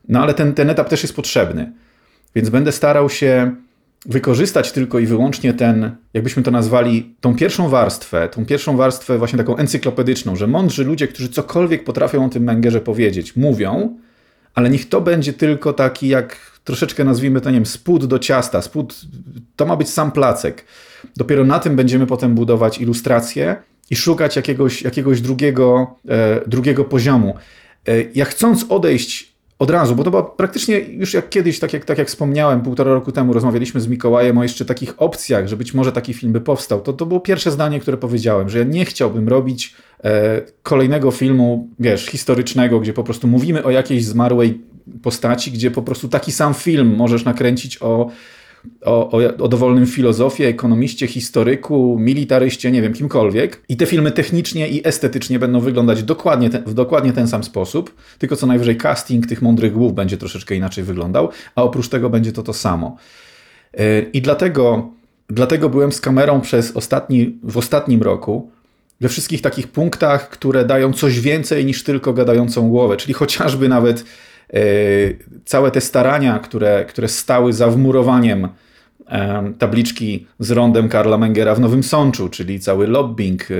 No 0.08 0.22
ale 0.22 0.34
ten, 0.34 0.54
ten 0.54 0.70
etap 0.70 0.88
też 0.88 1.02
jest 1.02 1.16
potrzebny. 1.16 1.72
Więc 2.34 2.48
będę 2.48 2.72
starał 2.72 3.10
się 3.10 3.54
wykorzystać 4.08 4.72
tylko 4.72 4.98
i 4.98 5.06
wyłącznie 5.06 5.54
ten, 5.54 5.96
jakbyśmy 6.14 6.42
to 6.42 6.50
nazwali, 6.50 7.14
tą 7.20 7.36
pierwszą 7.36 7.68
warstwę, 7.68 8.28
tą 8.28 8.46
pierwszą 8.46 8.76
warstwę 8.76 9.18
właśnie 9.18 9.38
taką 9.38 9.56
encyklopedyczną, 9.56 10.36
że 10.36 10.46
mądrzy 10.46 10.84
ludzie, 10.84 11.08
którzy 11.08 11.28
cokolwiek 11.28 11.84
potrafią 11.84 12.26
o 12.26 12.28
tym 12.28 12.42
Mengerze 12.42 12.80
powiedzieć, 12.80 13.36
mówią, 13.36 13.98
ale 14.54 14.70
niech 14.70 14.88
to 14.88 15.00
będzie 15.00 15.32
tylko 15.32 15.72
taki 15.72 16.08
jak 16.08 16.56
troszeczkę 16.64 17.04
nazwijmy 17.04 17.40
to, 17.40 17.50
nie 17.50 17.56
wiem, 17.56 17.66
spód 17.66 18.04
do 18.04 18.18
ciasta, 18.18 18.62
spód, 18.62 19.00
to 19.56 19.66
ma 19.66 19.76
być 19.76 19.88
sam 19.88 20.12
placek. 20.12 20.64
Dopiero 21.16 21.44
na 21.44 21.58
tym 21.58 21.76
będziemy 21.76 22.06
potem 22.06 22.34
budować 22.34 22.78
ilustrację 22.78 23.56
i 23.90 23.96
szukać 23.96 24.36
jakiegoś, 24.36 24.82
jakiegoś 24.82 25.20
drugiego, 25.20 25.96
e, 26.08 26.40
drugiego 26.46 26.84
poziomu. 26.84 27.34
E, 27.88 28.02
ja 28.14 28.24
chcąc 28.24 28.66
odejść 28.68 29.35
od 29.58 29.70
razu, 29.70 29.96
bo 29.96 30.04
to 30.04 30.10
była 30.10 30.22
praktycznie 30.22 30.78
już 30.78 31.14
jak 31.14 31.28
kiedyś, 31.28 31.58
tak 31.58 31.72
jak, 31.72 31.84
tak 31.84 31.98
jak 31.98 32.08
wspomniałem, 32.08 32.60
półtora 32.60 32.94
roku 32.94 33.12
temu 33.12 33.32
rozmawialiśmy 33.32 33.80
z 33.80 33.88
Mikołajem 33.88 34.38
o 34.38 34.42
jeszcze 34.42 34.64
takich 34.64 34.94
opcjach, 34.96 35.48
że 35.48 35.56
być 35.56 35.74
może 35.74 35.92
taki 35.92 36.14
film 36.14 36.32
by 36.32 36.40
powstał, 36.40 36.80
to 36.80 36.92
to 36.92 37.06
było 37.06 37.20
pierwsze 37.20 37.50
zdanie, 37.50 37.80
które 37.80 37.96
powiedziałem, 37.96 38.48
że 38.48 38.58
ja 38.58 38.64
nie 38.64 38.84
chciałbym 38.84 39.28
robić 39.28 39.74
e, 40.04 40.42
kolejnego 40.62 41.10
filmu, 41.10 41.68
wiesz, 41.78 42.06
historycznego, 42.06 42.80
gdzie 42.80 42.92
po 42.92 43.04
prostu 43.04 43.28
mówimy 43.28 43.64
o 43.64 43.70
jakiejś 43.70 44.04
zmarłej 44.04 44.60
postaci, 45.02 45.52
gdzie 45.52 45.70
po 45.70 45.82
prostu 45.82 46.08
taki 46.08 46.32
sam 46.32 46.54
film 46.54 46.94
możesz 46.96 47.24
nakręcić 47.24 47.82
o, 47.82 48.10
o, 48.84 49.10
o, 49.10 49.36
o 49.38 49.48
dowolnym 49.48 49.86
filozofie, 49.86 50.48
ekonomiście, 50.48 51.06
historyku, 51.06 51.96
militaryście, 52.00 52.70
nie 52.70 52.82
wiem, 52.82 52.92
kimkolwiek. 52.92 53.62
I 53.68 53.76
te 53.76 53.86
filmy 53.86 54.10
technicznie 54.10 54.68
i 54.68 54.88
estetycznie 54.88 55.38
będą 55.38 55.60
wyglądać 55.60 56.02
dokładnie 56.02 56.50
w 56.50 56.74
dokładnie 56.74 57.12
ten 57.12 57.28
sam 57.28 57.44
sposób, 57.44 57.94
tylko 58.18 58.36
co 58.36 58.46
najwyżej 58.46 58.76
casting 58.76 59.26
tych 59.26 59.42
mądrych 59.42 59.72
głów 59.72 59.94
będzie 59.94 60.16
troszeczkę 60.16 60.54
inaczej 60.54 60.84
wyglądał, 60.84 61.28
a 61.54 61.62
oprócz 61.62 61.88
tego 61.88 62.10
będzie 62.10 62.32
to 62.32 62.42
to 62.42 62.52
samo. 62.52 62.96
E, 63.74 64.00
I 64.00 64.22
dlatego, 64.22 64.90
dlatego 65.28 65.68
byłem 65.68 65.92
z 65.92 66.00
kamerą 66.00 66.40
przez 66.40 66.76
ostatni, 66.76 67.38
w 67.42 67.56
ostatnim 67.56 68.02
roku, 68.02 68.50
we 69.00 69.08
wszystkich 69.08 69.42
takich 69.42 69.68
punktach, 69.68 70.28
które 70.28 70.64
dają 70.64 70.92
coś 70.92 71.20
więcej 71.20 71.64
niż 71.64 71.84
tylko 71.84 72.12
gadającą 72.12 72.68
głowę, 72.68 72.96
czyli 72.96 73.14
chociażby 73.14 73.68
nawet 73.68 74.04
całe 75.44 75.70
te 75.70 75.80
starania, 75.80 76.38
które, 76.38 76.84
które 76.84 77.08
stały 77.08 77.52
za 77.52 77.70
wmurowaniem 77.70 78.48
e, 79.08 79.52
tabliczki 79.58 80.26
z 80.38 80.50
rondem 80.50 80.88
Karla 80.88 81.18
Mengera 81.18 81.54
w 81.54 81.60
Nowym 81.60 81.82
Sączu, 81.82 82.28
czyli 82.28 82.60
cały 82.60 82.86
lobbying, 82.86 83.42
e, 83.42 83.54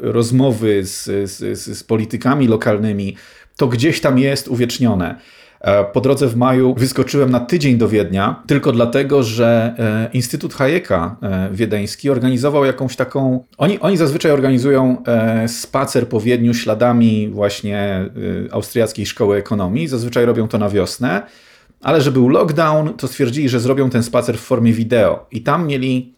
rozmowy 0.00 0.84
z, 0.84 1.04
z, 1.30 1.58
z 1.78 1.84
politykami 1.84 2.48
lokalnymi, 2.48 3.16
to 3.56 3.66
gdzieś 3.66 4.00
tam 4.00 4.18
jest 4.18 4.48
uwiecznione. 4.48 5.18
E, 5.66 5.84
po 5.84 6.00
drodze 6.00 6.28
w 6.28 6.36
maju 6.36 6.74
wyskoczyłem 6.74 7.30
na 7.30 7.40
tydzień 7.40 7.78
do 7.78 7.88
Wiednia, 7.88 8.42
tylko 8.46 8.72
dlatego, 8.72 9.22
że 9.22 9.74
e, 9.78 10.08
Instytut 10.12 10.54
Hayeka 10.54 11.16
e, 11.22 11.48
wiedeński 11.52 12.10
organizował 12.10 12.64
jakąś 12.64 12.96
taką. 12.96 13.44
Oni, 13.58 13.80
oni 13.80 13.96
zazwyczaj 13.96 14.32
organizują 14.32 15.02
spacer 15.46 16.08
po 16.08 16.20
Wiedniu 16.20 16.54
śladami 16.54 17.28
właśnie 17.28 18.10
austriackiej 18.50 19.06
szkoły 19.06 19.36
ekonomii. 19.36 19.88
Zazwyczaj 19.88 20.24
robią 20.24 20.48
to 20.48 20.58
na 20.58 20.68
wiosnę, 20.68 21.22
ale 21.80 22.00
że 22.00 22.12
był 22.12 22.28
lockdown, 22.28 22.94
to 22.94 23.08
stwierdzili, 23.08 23.48
że 23.48 23.60
zrobią 23.60 23.90
ten 23.90 24.02
spacer 24.02 24.38
w 24.38 24.40
formie 24.40 24.72
wideo. 24.72 25.26
I 25.30 25.40
tam 25.40 25.66
mieli. 25.66 26.14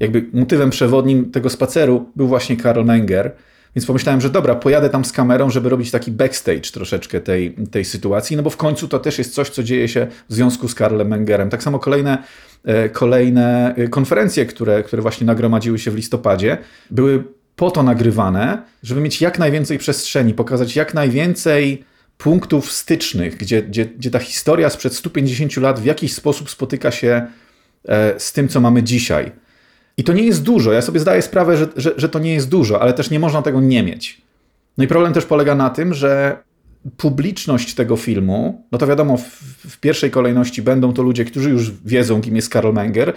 Jakby 0.00 0.26
motywem 0.32 0.70
przewodnim 0.70 1.30
tego 1.30 1.50
spaceru 1.50 2.10
był 2.16 2.28
właśnie 2.28 2.56
Karl 2.56 2.84
Menger 2.84 3.32
więc 3.76 3.86
pomyślałem, 3.86 4.20
że 4.20 4.30
dobra, 4.30 4.54
pojadę 4.54 4.90
tam 4.90 5.04
z 5.04 5.12
kamerą, 5.12 5.50
żeby 5.50 5.68
robić 5.68 5.90
taki 5.90 6.12
backstage 6.12 6.70
troszeczkę 6.72 7.20
tej, 7.20 7.54
tej 7.70 7.84
sytuacji, 7.84 8.36
no 8.36 8.42
bo 8.42 8.50
w 8.50 8.56
końcu 8.56 8.88
to 8.88 8.98
też 8.98 9.18
jest 9.18 9.34
coś, 9.34 9.50
co 9.50 9.62
dzieje 9.62 9.88
się 9.88 10.06
w 10.28 10.34
związku 10.34 10.68
z 10.68 10.74
Karlem 10.74 11.08
Mengerem. 11.08 11.50
Tak 11.50 11.62
samo 11.62 11.78
kolejne, 11.78 12.22
e, 12.64 12.88
kolejne 12.88 13.74
e, 13.74 13.88
konferencje, 13.88 14.46
które, 14.46 14.82
które 14.82 15.02
właśnie 15.02 15.26
nagromadziły 15.26 15.78
się 15.78 15.90
w 15.90 15.94
listopadzie, 15.94 16.58
były 16.90 17.24
po 17.56 17.70
to 17.70 17.82
nagrywane, 17.82 18.62
żeby 18.82 19.00
mieć 19.00 19.20
jak 19.20 19.38
najwięcej 19.38 19.78
przestrzeni, 19.78 20.34
pokazać 20.34 20.76
jak 20.76 20.94
najwięcej 20.94 21.84
punktów 22.18 22.72
stycznych, 22.72 23.36
gdzie, 23.36 23.62
gdzie, 23.62 23.86
gdzie 23.86 24.10
ta 24.10 24.18
historia 24.18 24.70
sprzed 24.70 24.94
150 24.94 25.56
lat 25.56 25.80
w 25.80 25.84
jakiś 25.84 26.14
sposób 26.14 26.50
spotyka 26.50 26.90
się 26.90 27.26
e, 27.88 28.20
z 28.20 28.32
tym, 28.32 28.48
co 28.48 28.60
mamy 28.60 28.82
dzisiaj. 28.82 29.32
I 30.00 30.04
to 30.04 30.12
nie 30.12 30.22
jest 30.22 30.42
dużo. 30.42 30.72
Ja 30.72 30.82
sobie 30.82 31.00
zdaję 31.00 31.22
sprawę, 31.22 31.56
że, 31.56 31.68
że, 31.76 31.92
że 31.96 32.08
to 32.08 32.18
nie 32.18 32.34
jest 32.34 32.48
dużo, 32.48 32.82
ale 32.82 32.92
też 32.92 33.10
nie 33.10 33.18
można 33.18 33.42
tego 33.42 33.60
nie 33.60 33.82
mieć. 33.82 34.22
No 34.78 34.84
i 34.84 34.86
problem 34.86 35.12
też 35.12 35.26
polega 35.26 35.54
na 35.54 35.70
tym, 35.70 35.94
że 35.94 36.36
publiczność 36.96 37.74
tego 37.74 37.96
filmu, 37.96 38.64
no 38.72 38.78
to 38.78 38.86
wiadomo, 38.86 39.16
w, 39.16 39.22
w, 39.68 39.80
pierwszej 39.80 40.10
kolejności 40.10 40.62
będą 40.62 40.92
to 40.92 41.02
ludzie, 41.02 41.24
którzy 41.24 41.50
już 41.50 41.70
wiedzą, 41.84 42.20
kim 42.20 42.36
jest 42.36 42.48
Karl 42.48 42.72
Menger, 42.72 43.12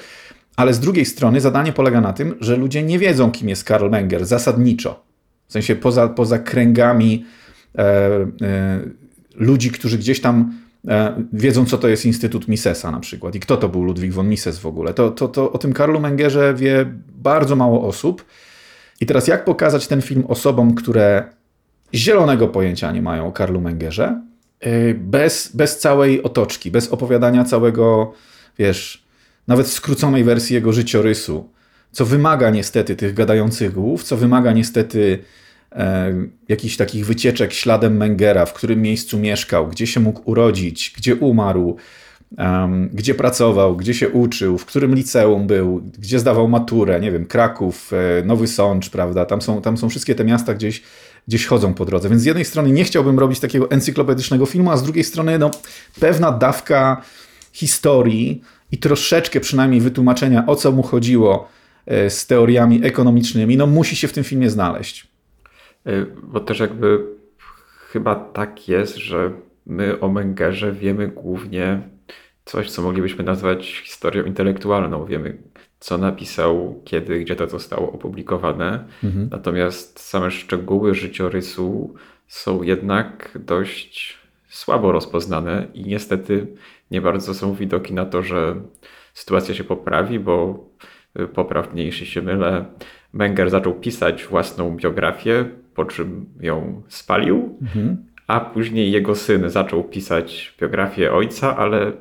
ale 0.56 0.74
z 0.74 0.80
drugiej 0.80 1.06
strony 1.06 1.42
zadanie 1.42 1.74
polega 1.74 2.02
na 2.02 2.14
tym, 2.14 2.36
że 2.40 2.58
ludzie 2.58 2.84
nie 2.84 3.00
wiedzą, 3.00 3.32
kim 3.32 3.50
jest 3.50 3.64
Karl 3.64 3.90
Menger 3.90 4.26
zasadniczo. 4.26 5.04
W 5.48 5.54
sensie 5.54 5.76
poza, 5.76 6.08
poza 6.08 6.40
kręgami 6.40 7.26
e, 7.76 7.82
e, 7.82 8.80
ludzi, 9.36 9.72
którzy 9.72 9.98
gdzieś 9.98 10.22
tam 10.22 10.54
wiedzą, 11.34 11.66
co 11.66 11.78
to 11.78 11.88
jest 11.88 12.06
Instytut 12.06 12.48
Misesa 12.48 12.92
na 12.92 13.00
przykład 13.00 13.36
i 13.36 13.40
kto 13.40 13.58
to 13.58 13.70
był 13.70 13.84
Ludwik 13.84 14.14
von 14.14 14.30
Mises 14.30 14.60
w 14.60 14.66
ogóle. 14.66 14.94
To, 14.94 15.12
to, 15.12 15.28
to 15.28 15.52
o 15.52 15.58
tym 15.58 15.74
Karlu 15.74 16.00
Mengerze 16.00 16.54
wie 16.54 16.86
bardzo 17.16 17.56
mało 17.56 17.88
osób. 17.88 18.26
I 19.02 19.06
teraz 19.06 19.28
jak 19.28 19.46
pokazać 19.46 19.88
ten 19.88 20.02
film 20.02 20.24
osobom, 20.28 20.76
które 20.76 21.24
zielonego 21.94 22.48
pojęcia 22.48 22.92
nie 22.92 23.02
mają 23.02 23.28
o 23.28 23.32
Karlu 23.32 23.62
Mengerze, 23.62 24.22
e, 24.60 24.94
bez, 24.94 25.56
bez 25.56 25.80
całej 25.80 26.24
otoczki, 26.24 26.72
bez 26.72 26.88
opowiadania 26.88 27.44
całego, 27.44 28.14
wiesz, 28.58 29.04
nawet 29.48 29.68
skróconej 29.68 30.24
wersji 30.24 30.54
jego 30.54 30.74
życiorysu, 30.74 31.50
co 31.92 32.06
wymaga 32.06 32.50
niestety 32.50 32.96
tych 32.96 33.14
gadających 33.14 33.74
głów, 33.74 34.04
co 34.04 34.18
wymaga 34.18 34.52
niestety 34.52 35.24
e, 35.76 36.14
jakichś 36.50 36.78
takich 36.78 37.06
wycieczek 37.06 37.54
śladem 37.54 37.98
Mengera, 37.98 38.46
w 38.46 38.54
którym 38.54 38.82
miejscu 38.82 39.20
mieszkał, 39.20 39.68
gdzie 39.68 39.88
się 39.88 40.00
mógł 40.00 40.22
urodzić, 40.26 40.94
gdzie 40.98 41.16
umarł, 41.16 41.78
um, 42.38 42.90
gdzie 42.94 43.16
pracował, 43.16 43.76
gdzie 43.76 43.94
się 43.94 44.10
uczył, 44.10 44.58
w 44.58 44.66
którym 44.66 44.96
liceum 44.96 45.48
był, 45.48 45.82
gdzie 46.00 46.20
zdawał 46.20 46.48
maturę, 46.48 47.00
nie 47.00 47.12
wiem, 47.12 47.26
Kraków, 47.26 47.92
e, 47.94 48.26
Nowy 48.26 48.48
Sącz, 48.48 48.90
prawda? 48.90 49.26
Tam 49.26 49.42
są, 49.42 49.62
tam 49.62 49.78
są 49.78 49.90
wszystkie 49.90 50.16
te 50.16 50.24
miasta 50.24 50.54
gdzieś, 50.54 50.84
gdzieś 51.28 51.46
chodzą 51.46 51.74
po 51.74 51.86
drodze. 51.86 52.10
Więc 52.10 52.22
z 52.22 52.26
jednej 52.26 52.46
strony 52.46 52.72
nie 52.72 52.84
chciałbym 52.84 53.20
robić 53.20 53.40
takiego 53.40 53.72
encyklopedycznego 53.72 54.46
filmu, 54.46 54.72
a 54.72 54.78
z 54.78 54.84
drugiej 54.84 55.04
strony 55.04 55.40
no, 55.40 55.52
pewna 56.00 56.32
dawka 56.32 57.02
historii 57.52 58.42
i 58.72 58.78
troszeczkę 58.78 59.40
przynajmniej 59.40 59.82
wytłumaczenia, 59.82 60.46
o 60.48 60.56
co 60.56 60.72
mu 60.72 60.84
chodziło 60.84 61.48
e, 61.86 62.10
z 62.10 62.28
teoriami 62.28 62.86
ekonomicznymi, 62.86 63.58
no 63.58 63.68
musi 63.68 63.96
się 63.96 64.08
w 64.08 64.14
tym 64.14 64.24
filmie 64.24 64.50
znaleźć. 64.50 65.13
Y, 65.88 66.06
bo 66.24 66.40
też 66.40 66.60
jakby 66.60 67.06
chyba 67.92 68.16
tak 68.16 68.68
jest, 68.68 68.96
że 68.96 69.32
my 69.66 70.00
o 70.00 70.10
Mengerze 70.10 70.72
wiemy 70.72 71.08
głównie 71.08 71.82
coś, 72.46 72.72
co 72.72 72.82
moglibyśmy 72.82 73.24
nazwać 73.24 73.82
historią 73.86 74.24
intelektualną. 74.24 75.06
Wiemy, 75.06 75.38
co 75.80 75.98
napisał, 75.98 76.82
kiedy, 76.86 77.20
gdzie 77.20 77.36
to 77.36 77.48
zostało 77.48 77.92
opublikowane. 77.92 78.88
Mhm. 79.04 79.30
Natomiast 79.32 80.00
same 80.00 80.32
szczegóły 80.32 80.96
życiorysu 80.96 81.94
są 82.28 82.64
jednak 82.64 83.38
dość 83.46 84.18
słabo 84.50 84.92
rozpoznane 84.92 85.68
i 85.74 85.86
niestety 85.86 86.48
nie 86.92 87.02
bardzo 87.02 87.34
są 87.34 87.54
widoki 87.54 87.94
na 87.94 88.06
to, 88.06 88.24
że 88.24 88.56
sytuacja 89.14 89.56
się 89.56 89.64
poprawi, 89.64 90.20
bo 90.20 90.66
y, 91.20 91.28
poprawnie, 91.28 91.84
jeśli 91.86 92.06
się 92.06 92.22
mylę, 92.22 92.66
Menger 93.14 93.50
zaczął 93.50 93.74
pisać 93.74 94.26
własną 94.26 94.78
biografię, 94.78 95.50
po 95.76 95.86
czym 95.86 96.26
ją 96.42 96.82
spalił, 96.88 97.58
mhm. 97.62 97.98
a 98.28 98.40
później 98.40 98.92
jego 98.92 99.16
syn 99.16 99.50
zaczął 99.50 99.84
pisać 99.84 100.56
biografię 100.62 101.14
ojca, 101.14 101.58
ale 101.58 101.92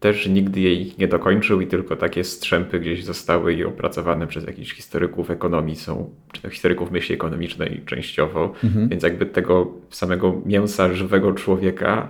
też 0.00 0.26
nigdy 0.26 0.60
jej 0.60 0.94
nie 0.98 1.08
dokończył 1.08 1.60
i 1.60 1.66
tylko 1.66 1.96
takie 1.96 2.24
strzępy 2.24 2.80
gdzieś 2.80 3.04
zostały 3.04 3.54
i 3.54 3.64
opracowane 3.64 4.26
przez 4.26 4.46
jakichś 4.46 4.74
historyków 4.74 5.30
ekonomii 5.30 5.76
są, 5.76 6.10
czy 6.32 6.50
historyków 6.50 6.90
myśli 6.90 7.14
ekonomicznej 7.14 7.82
częściowo, 7.86 8.52
mhm. 8.64 8.88
więc 8.88 9.02
jakby 9.02 9.26
tego 9.26 9.72
samego 9.90 10.42
mięsa 10.46 10.94
żywego 10.94 11.32
człowieka 11.32 12.08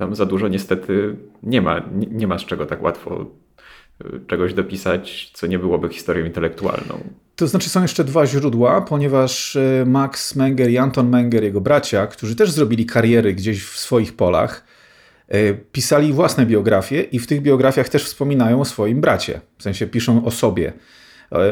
tam 0.00 0.14
za 0.14 0.26
dużo 0.26 0.48
niestety 0.48 1.16
nie 1.42 1.62
ma, 1.62 1.82
nie, 2.10 2.26
ma 2.26 2.38
z 2.38 2.44
czego 2.44 2.66
tak 2.66 2.82
łatwo 2.82 3.26
czegoś 4.26 4.54
dopisać, 4.54 5.30
co 5.34 5.46
nie 5.46 5.58
byłoby 5.58 5.88
historią 5.88 6.26
intelektualną. 6.26 7.00
To 7.36 7.46
znaczy 7.46 7.68
są 7.68 7.82
jeszcze 7.82 8.04
dwa 8.04 8.26
źródła, 8.26 8.80
ponieważ 8.80 9.56
y, 9.56 9.84
Max 9.86 10.36
Menger 10.36 10.70
i 10.70 10.78
Anton 10.78 11.08
Menger, 11.08 11.42
jego 11.42 11.60
bracia, 11.60 12.06
którzy 12.06 12.36
też 12.36 12.50
zrobili 12.50 12.86
kariery 12.86 13.34
gdzieś 13.34 13.64
w 13.64 13.78
swoich 13.78 14.16
polach, 14.16 14.64
y, 15.34 15.58
pisali 15.72 16.12
własne 16.12 16.46
biografie 16.46 17.00
i 17.02 17.18
w 17.18 17.26
tych 17.26 17.42
biografiach 17.42 17.88
też 17.88 18.04
wspominają 18.04 18.60
o 18.60 18.64
swoim 18.64 19.00
bracie. 19.00 19.40
W 19.58 19.62
sensie 19.62 19.86
piszą 19.86 20.24
o 20.24 20.30
sobie, 20.30 20.72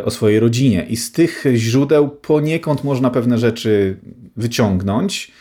o 0.04 0.10
swojej 0.10 0.40
rodzinie. 0.40 0.86
I 0.88 0.96
z 0.96 1.12
tych 1.12 1.44
źródeł 1.54 2.08
poniekąd 2.08 2.84
można 2.84 3.10
pewne 3.10 3.38
rzeczy 3.38 3.96
wyciągnąć 4.36 5.32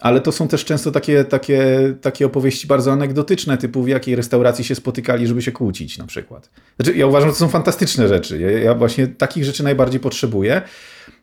ale 0.00 0.20
to 0.20 0.32
są 0.32 0.48
też 0.48 0.64
często 0.64 0.90
takie, 0.90 1.24
takie, 1.24 1.94
takie 2.00 2.26
opowieści 2.26 2.66
bardzo 2.66 2.92
anegdotyczne, 2.92 3.58
typu 3.58 3.82
w 3.82 3.88
jakiej 3.88 4.16
restauracji 4.16 4.64
się 4.64 4.74
spotykali, 4.74 5.26
żeby 5.26 5.42
się 5.42 5.52
kłócić 5.52 5.98
na 5.98 6.06
przykład. 6.06 6.50
Znaczy, 6.80 6.98
ja 6.98 7.06
uważam, 7.06 7.28
że 7.28 7.32
to 7.32 7.38
są 7.38 7.48
fantastyczne 7.48 8.08
rzeczy. 8.08 8.40
Ja, 8.40 8.50
ja 8.50 8.74
właśnie 8.74 9.06
takich 9.06 9.44
rzeczy 9.44 9.64
najbardziej 9.64 10.00
potrzebuję. 10.00 10.62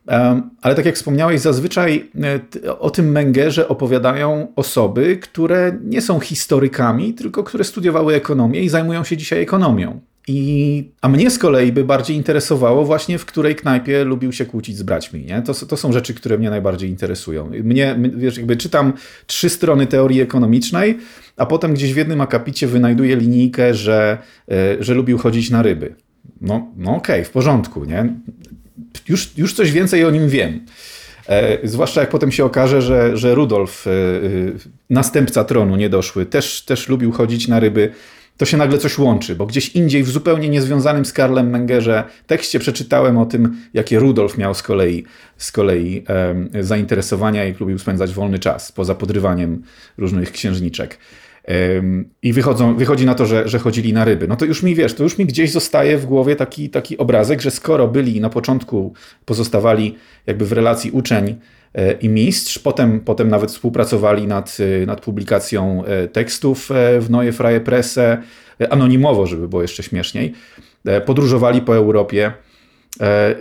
Um, 0.07 0.49
ale 0.61 0.75
tak 0.75 0.85
jak 0.85 0.95
wspomniałeś, 0.95 1.41
zazwyczaj 1.41 2.09
e, 2.65 2.79
o 2.79 2.89
tym 2.89 3.11
Mengerze 3.11 3.67
opowiadają 3.67 4.47
osoby, 4.55 5.17
które 5.17 5.77
nie 5.83 6.01
są 6.01 6.19
historykami, 6.19 7.13
tylko 7.13 7.43
które 7.43 7.63
studiowały 7.63 8.13
ekonomię 8.13 8.61
i 8.61 8.69
zajmują 8.69 9.03
się 9.03 9.17
dzisiaj 9.17 9.41
ekonomią. 9.41 10.01
I, 10.27 10.91
a 11.01 11.09
mnie 11.09 11.31
z 11.31 11.39
kolei 11.39 11.71
by 11.71 11.83
bardziej 11.83 12.17
interesowało 12.17 12.85
właśnie, 12.85 13.17
w 13.17 13.25
której 13.25 13.55
knajpie 13.55 14.03
lubił 14.03 14.31
się 14.31 14.45
kłócić 14.45 14.77
z 14.77 14.83
braćmi. 14.83 15.25
Nie? 15.25 15.41
To, 15.41 15.53
to 15.53 15.77
są 15.77 15.93
rzeczy, 15.93 16.13
które 16.13 16.37
mnie 16.37 16.49
najbardziej 16.49 16.89
interesują. 16.89 17.51
Mnie, 17.63 17.99
wiesz, 18.15 18.37
jakby 18.37 18.57
czytam 18.57 18.93
trzy 19.27 19.49
strony 19.49 19.87
teorii 19.87 20.21
ekonomicznej, 20.21 20.97
a 21.37 21.45
potem 21.45 21.73
gdzieś 21.73 21.93
w 21.93 21.97
jednym 21.97 22.21
akapicie 22.21 22.67
wynajduję 22.67 23.15
linijkę, 23.15 23.73
że, 23.73 24.17
e, 24.51 24.83
że 24.83 24.93
lubił 24.93 25.17
chodzić 25.17 25.49
na 25.49 25.61
ryby. 25.61 25.95
No, 26.41 26.67
no 26.77 26.95
okej, 26.95 27.15
okay, 27.15 27.25
w 27.25 27.29
porządku, 27.29 27.85
nie? 27.85 28.15
Już, 29.09 29.37
już 29.37 29.53
coś 29.53 29.71
więcej 29.71 30.05
o 30.05 30.11
nim 30.11 30.29
wiem. 30.29 30.65
E, 31.27 31.67
zwłaszcza 31.67 32.01
jak 32.01 32.09
potem 32.09 32.31
się 32.31 32.45
okaże, 32.45 32.81
że, 32.81 33.17
że 33.17 33.35
Rudolf, 33.35 33.87
e, 33.87 33.91
następca 34.89 35.43
tronu 35.43 35.75
niedoszły, 35.75 36.25
też, 36.25 36.61
też 36.65 36.89
lubił 36.89 37.11
chodzić 37.11 37.47
na 37.47 37.59
ryby 37.59 37.91
to 38.37 38.45
się 38.45 38.57
nagle 38.57 38.77
coś 38.77 38.97
łączy, 38.97 39.35
bo 39.35 39.45
gdzieś 39.45 39.69
indziej 39.69 40.03
w 40.03 40.09
zupełnie 40.09 40.49
niezwiązanym 40.49 41.05
z 41.05 41.13
Karlem 41.13 41.49
Mengerze 41.49 42.03
tekście 42.27 42.59
przeczytałem 42.59 43.17
o 43.17 43.25
tym, 43.25 43.57
jakie 43.73 43.99
Rudolf 43.99 44.37
miał 44.37 44.53
z 44.53 44.63
kolei, 44.63 45.03
z 45.37 45.51
kolei 45.51 46.03
e, 46.53 46.63
zainteresowania 46.63 47.45
i 47.45 47.53
lubił 47.59 47.79
spędzać 47.79 48.13
wolny 48.13 48.39
czas 48.39 48.71
poza 48.71 48.95
podrywaniem 48.95 49.63
różnych 49.97 50.31
księżniczek. 50.31 50.97
E, 51.47 51.53
I 52.21 52.33
wychodzą, 52.33 52.75
wychodzi 52.75 53.05
na 53.05 53.15
to, 53.15 53.25
że, 53.25 53.49
że 53.49 53.59
chodzili 53.59 53.93
na 53.93 54.05
ryby. 54.05 54.27
No 54.27 54.35
to 54.35 54.45
już 54.45 54.63
mi 54.63 54.75
wiesz, 54.75 54.93
to 54.93 55.03
już 55.03 55.17
mi 55.17 55.25
gdzieś 55.25 55.51
zostaje 55.51 55.97
w 55.97 56.05
głowie 56.05 56.35
taki, 56.35 56.69
taki 56.69 56.97
obrazek, 56.97 57.41
że 57.41 57.51
skoro 57.51 57.87
byli 57.87 58.21
na 58.21 58.29
początku, 58.29 58.93
pozostawali 59.25 59.95
jakby 60.27 60.45
w 60.45 60.51
relacji 60.51 60.91
uczeń 60.91 61.35
i 62.01 62.09
mistrz. 62.09 62.59
Potem, 62.59 62.99
potem 62.99 63.29
nawet 63.29 63.51
współpracowali 63.51 64.27
nad, 64.27 64.57
e, 64.81 64.85
nad 64.85 65.01
publikacją 65.01 65.85
e, 65.85 66.07
tekstów 66.07 66.69
w 66.99 67.07
Neue 67.09 67.31
Freie 67.31 67.59
Presse, 67.59 68.21
anonimowo, 68.69 69.27
żeby 69.27 69.47
było 69.47 69.61
jeszcze 69.61 69.83
śmieszniej. 69.83 70.33
Podróżowali 71.05 71.61
po 71.61 71.75
Europie. 71.75 72.31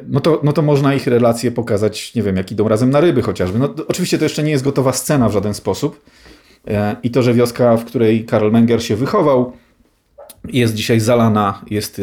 No 0.09 0.21
to, 0.21 0.41
no 0.43 0.53
to 0.53 0.63
można 0.63 0.95
ich 0.95 1.07
relacje 1.07 1.51
pokazać, 1.51 2.15
nie 2.15 2.23
wiem, 2.23 2.37
jak 2.37 2.53
idą 2.53 2.69
razem 2.69 2.91
na 2.91 3.01
ryby 3.01 3.23
chociażby. 3.23 3.59
No, 3.59 3.75
oczywiście 3.89 4.19
to 4.19 4.25
jeszcze 4.25 4.43
nie 4.43 4.51
jest 4.51 4.65
gotowa 4.65 4.93
scena 4.93 5.29
w 5.29 5.33
żaden 5.33 5.55
sposób. 5.55 6.05
I 7.03 7.11
to, 7.11 7.23
że 7.23 7.35
wioska, 7.35 7.77
w 7.77 7.85
której 7.85 8.25
Karl 8.25 8.51
Menger 8.51 8.83
się 8.83 8.97
wychował, 8.97 9.53
jest 10.49 10.75
dzisiaj 10.75 11.01
zalana, 11.01 11.65
jest, 11.71 12.01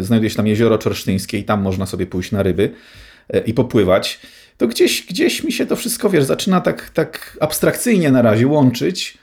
znajduje 0.00 0.30
się 0.30 0.36
tam 0.36 0.46
jezioro 0.46 0.78
czorsztyńskie 0.78 1.38
i 1.38 1.44
tam 1.44 1.62
można 1.62 1.86
sobie 1.86 2.06
pójść 2.06 2.32
na 2.32 2.42
ryby 2.42 2.70
i 3.46 3.54
popływać 3.54 4.20
to 4.60 4.68
gdzieś, 4.68 5.06
gdzieś 5.06 5.44
mi 5.44 5.52
się 5.52 5.66
to 5.66 5.76
wszystko, 5.76 6.10
wiesz, 6.10 6.24
zaczyna 6.24 6.60
tak, 6.60 6.90
tak 6.90 7.36
abstrakcyjnie 7.40 8.10
na 8.10 8.22
razie 8.22 8.46
łączyć 8.46 9.18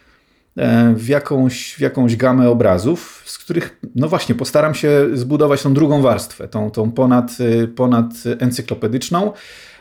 e, 0.55 0.93
w 0.93 1.07
jakąś, 1.07 1.73
w 1.73 1.79
jakąś 1.79 2.15
gamę 2.15 2.49
obrazów, 2.49 3.23
z 3.25 3.37
których, 3.37 3.79
no 3.95 4.07
właśnie, 4.09 4.35
postaram 4.35 4.75
się 4.75 5.07
zbudować 5.13 5.61
tą 5.61 5.73
drugą 5.73 6.01
warstwę, 6.01 6.47
tą, 6.47 6.71
tą 6.71 6.91
ponad, 6.91 7.31
e, 7.63 7.67
ponad 7.67 8.05
encyklopedyczną. 8.39 9.31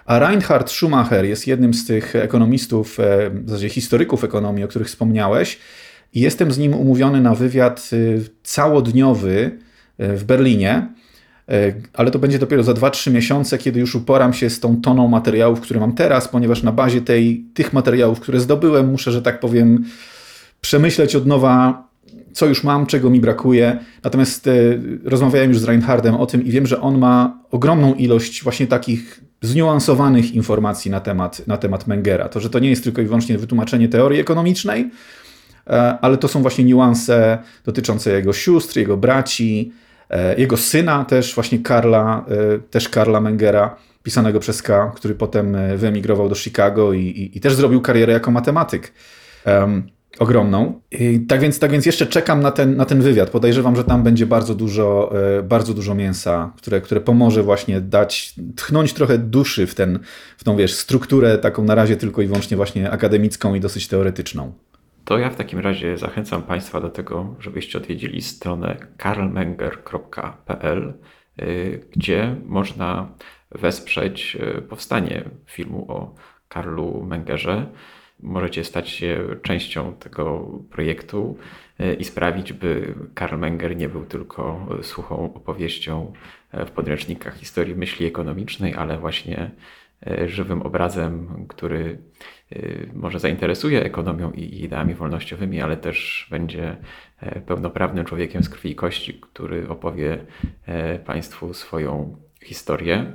A 0.06 0.18
Reinhard 0.18 0.70
Schumacher 0.70 1.24
jest 1.24 1.46
jednym 1.46 1.74
z 1.74 1.86
tych 1.86 2.16
ekonomistów, 2.16 3.00
e, 3.00 3.30
w 3.30 3.50
zasadzie 3.50 3.68
historyków 3.68 4.24
ekonomii, 4.24 4.64
o 4.64 4.68
których 4.68 4.88
wspomniałeś. 4.88 5.58
I 6.14 6.20
jestem 6.20 6.52
z 6.52 6.58
nim 6.58 6.74
umówiony 6.74 7.20
na 7.20 7.34
wywiad 7.34 7.90
całodniowy 8.42 9.58
w 9.98 10.24
Berlinie. 10.24 10.88
E, 11.48 11.72
ale 11.94 12.10
to 12.10 12.18
będzie 12.18 12.38
dopiero 12.38 12.62
za 12.62 12.72
2-3 12.72 13.12
miesiące, 13.12 13.58
kiedy 13.58 13.80
już 13.80 13.94
uporam 13.94 14.32
się 14.32 14.50
z 14.50 14.60
tą 14.60 14.80
toną 14.80 15.08
materiałów, 15.08 15.60
które 15.60 15.80
mam 15.80 15.92
teraz, 15.92 16.28
ponieważ 16.28 16.62
na 16.62 16.72
bazie 16.72 17.00
tej, 17.00 17.44
tych 17.54 17.72
materiałów, 17.72 18.20
które 18.20 18.40
zdobyłem, 18.40 18.90
muszę, 18.90 19.12
że 19.12 19.22
tak 19.22 19.40
powiem, 19.40 19.84
przemyśleć 20.60 21.16
od 21.16 21.26
nowa, 21.26 21.86
co 22.32 22.46
już 22.46 22.64
mam, 22.64 22.86
czego 22.86 23.10
mi 23.10 23.20
brakuje. 23.20 23.78
Natomiast 24.04 24.46
e, 24.46 24.52
rozmawiałem 25.04 25.48
już 25.50 25.58
z 25.58 25.64
Reinhardem 25.64 26.14
o 26.14 26.26
tym 26.26 26.44
i 26.44 26.50
wiem, 26.50 26.66
że 26.66 26.80
on 26.80 26.98
ma 26.98 27.38
ogromną 27.50 27.94
ilość 27.94 28.42
właśnie 28.42 28.66
takich 28.66 29.20
zniuansowanych 29.42 30.32
informacji 30.32 30.90
na 30.90 31.00
temat, 31.00 31.46
na 31.46 31.56
temat 31.56 31.86
Mengera. 31.86 32.28
To, 32.28 32.40
że 32.40 32.50
to 32.50 32.58
nie 32.58 32.70
jest 32.70 32.84
tylko 32.84 33.02
i 33.02 33.04
wyłącznie 33.04 33.38
wytłumaczenie 33.38 33.88
teorii 33.88 34.20
ekonomicznej, 34.20 34.90
e, 35.66 35.98
ale 36.00 36.16
to 36.16 36.28
są 36.28 36.42
właśnie 36.42 36.64
niuanse 36.64 37.38
dotyczące 37.64 38.12
jego 38.12 38.32
sióstr, 38.32 38.76
jego 38.76 38.96
braci, 38.96 39.72
jego 40.38 40.56
syna 40.56 41.04
też, 41.04 41.34
właśnie 41.34 41.58
Karla, 41.58 42.24
e, 42.28 42.58
też 42.58 42.88
Karla 42.88 43.20
Mengera, 43.20 43.76
pisanego 44.02 44.40
przez 44.40 44.62
K, 44.62 44.92
który 44.96 45.14
potem 45.14 45.56
e, 45.56 45.76
wyemigrował 45.76 46.28
do 46.28 46.34
Chicago 46.34 46.92
i, 46.92 47.00
i, 47.00 47.38
i 47.38 47.40
też 47.40 47.54
zrobił 47.54 47.80
karierę 47.80 48.12
jako 48.12 48.30
matematyk. 48.30 48.92
Um, 49.46 49.86
ogromną. 50.18 50.80
Tak, 51.28 51.40
więc, 51.40 51.58
tak 51.58 51.70
więc 51.70 51.86
jeszcze 51.86 52.06
czekam 52.06 52.40
na 52.40 52.50
ten, 52.50 52.76
na 52.76 52.84
ten 52.84 53.00
wywiad. 53.00 53.30
Podejrzewam, 53.30 53.76
że 53.76 53.84
tam 53.84 54.02
będzie 54.02 54.26
bardzo 54.26 54.54
dużo, 54.54 55.12
bardzo 55.44 55.74
dużo 55.74 55.94
mięsa, 55.94 56.52
które, 56.56 56.80
które 56.80 57.00
pomoże 57.00 57.42
właśnie 57.42 57.80
dać, 57.80 58.34
tchnąć 58.56 58.92
trochę 58.92 59.18
duszy 59.18 59.66
w, 59.66 59.74
ten, 59.74 59.98
w 60.36 60.44
tą, 60.44 60.56
wiesz, 60.56 60.74
strukturę 60.74 61.38
taką 61.38 61.64
na 61.64 61.74
razie 61.74 61.96
tylko 61.96 62.22
i 62.22 62.26
wyłącznie 62.26 62.56
właśnie 62.56 62.90
akademicką 62.90 63.54
i 63.54 63.60
dosyć 63.60 63.88
teoretyczną. 63.88 64.52
To 65.06 65.18
ja 65.18 65.30
w 65.30 65.36
takim 65.36 65.58
razie 65.58 65.98
zachęcam 65.98 66.42
Państwa 66.42 66.80
do 66.80 66.88
tego, 66.90 67.34
żebyście 67.40 67.78
odwiedzili 67.78 68.22
stronę 68.22 68.76
karlmenger.pl, 68.96 70.94
y, 71.42 71.80
gdzie 71.90 72.36
można 72.44 73.08
wesprzeć 73.50 74.36
y, 74.58 74.62
powstanie 74.62 75.24
filmu 75.46 75.92
o 75.92 76.14
Karlu 76.48 77.02
Mengerze. 77.02 77.66
Możecie 78.20 78.64
stać 78.64 78.88
się 78.88 79.24
częścią 79.42 79.94
tego 79.94 80.48
projektu 80.70 81.38
y, 81.80 81.94
i 81.94 82.04
sprawić, 82.04 82.52
by 82.52 82.94
Karl 83.14 83.36
Menger 83.38 83.76
nie 83.76 83.88
był 83.88 84.04
tylko 84.04 84.66
suchą 84.82 85.34
opowieścią 85.34 86.12
w 86.52 86.70
podręcznikach 86.70 87.36
historii 87.36 87.74
myśli 87.74 88.06
ekonomicznej, 88.06 88.74
ale 88.74 88.98
właśnie 88.98 89.50
żywym 90.26 90.62
obrazem, 90.62 91.44
który 91.48 91.98
może 92.94 93.18
zainteresuje 93.18 93.84
ekonomią 93.84 94.30
i 94.30 94.62
ideami 94.62 94.94
wolnościowymi, 94.94 95.60
ale 95.60 95.76
też 95.76 96.26
będzie 96.30 96.76
e, 97.20 97.40
pełnoprawnym 97.40 98.04
człowiekiem 98.04 98.42
z 98.42 98.48
krwi 98.48 98.70
i 98.70 98.74
kości, 98.74 99.20
który 99.20 99.68
opowie 99.68 100.18
e, 100.66 100.98
Państwu 100.98 101.54
swoją 101.54 102.16
historię. 102.42 103.12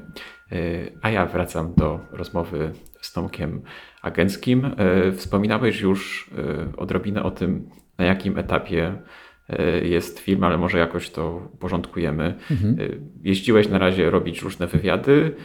E, 0.52 0.58
a 1.02 1.10
ja 1.10 1.26
wracam 1.26 1.74
do 1.74 2.00
rozmowy 2.12 2.72
z 3.02 3.14
Tomkiem 3.14 3.62
Agenckim. 4.02 4.76
Wspominałeś 5.16 5.82
już 5.82 6.30
odrobinę 6.78 7.24
o 7.24 7.32
tym, 7.32 7.70
na 7.98 8.06
jakim 8.06 8.38
etapie 8.38 9.02
jest 9.82 10.20
film, 10.20 10.44
ale 10.44 10.58
może 10.58 10.80
jakoś 10.80 11.10
to 11.10 11.50
uporządkujemy. 11.54 12.36
Mhm. 12.52 12.78
Jeździłeś 13.24 13.70
na 13.70 13.78
razie 13.78 14.10
robić 14.10 14.42
różne 14.42 14.68
wywiady. 14.68 15.36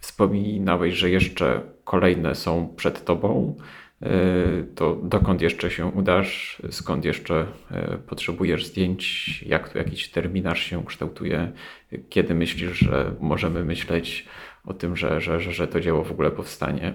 Wspominałeś, 0.00 0.94
że 0.94 1.10
jeszcze 1.10 1.62
kolejne 1.90 2.34
są 2.34 2.74
przed 2.76 3.04
tobą. 3.04 3.56
To 4.74 5.00
dokąd 5.02 5.42
jeszcze 5.42 5.70
się 5.70 5.86
udasz? 5.86 6.62
Skąd 6.70 7.04
jeszcze 7.04 7.46
potrzebujesz 8.06 8.66
zdjęć? 8.66 9.04
Jak 9.46 9.68
tu 9.68 9.78
jakiś 9.78 10.08
terminarz 10.08 10.62
się 10.62 10.84
kształtuje? 10.84 11.52
Kiedy 12.08 12.34
myślisz, 12.34 12.78
że 12.78 13.14
możemy 13.20 13.64
myśleć 13.64 14.26
o 14.64 14.74
tym, 14.74 14.96
że, 14.96 15.20
że, 15.20 15.40
że, 15.40 15.68
to 15.68 15.80
dzieło 15.80 16.04
w 16.04 16.10
ogóle 16.12 16.30
powstanie? 16.30 16.94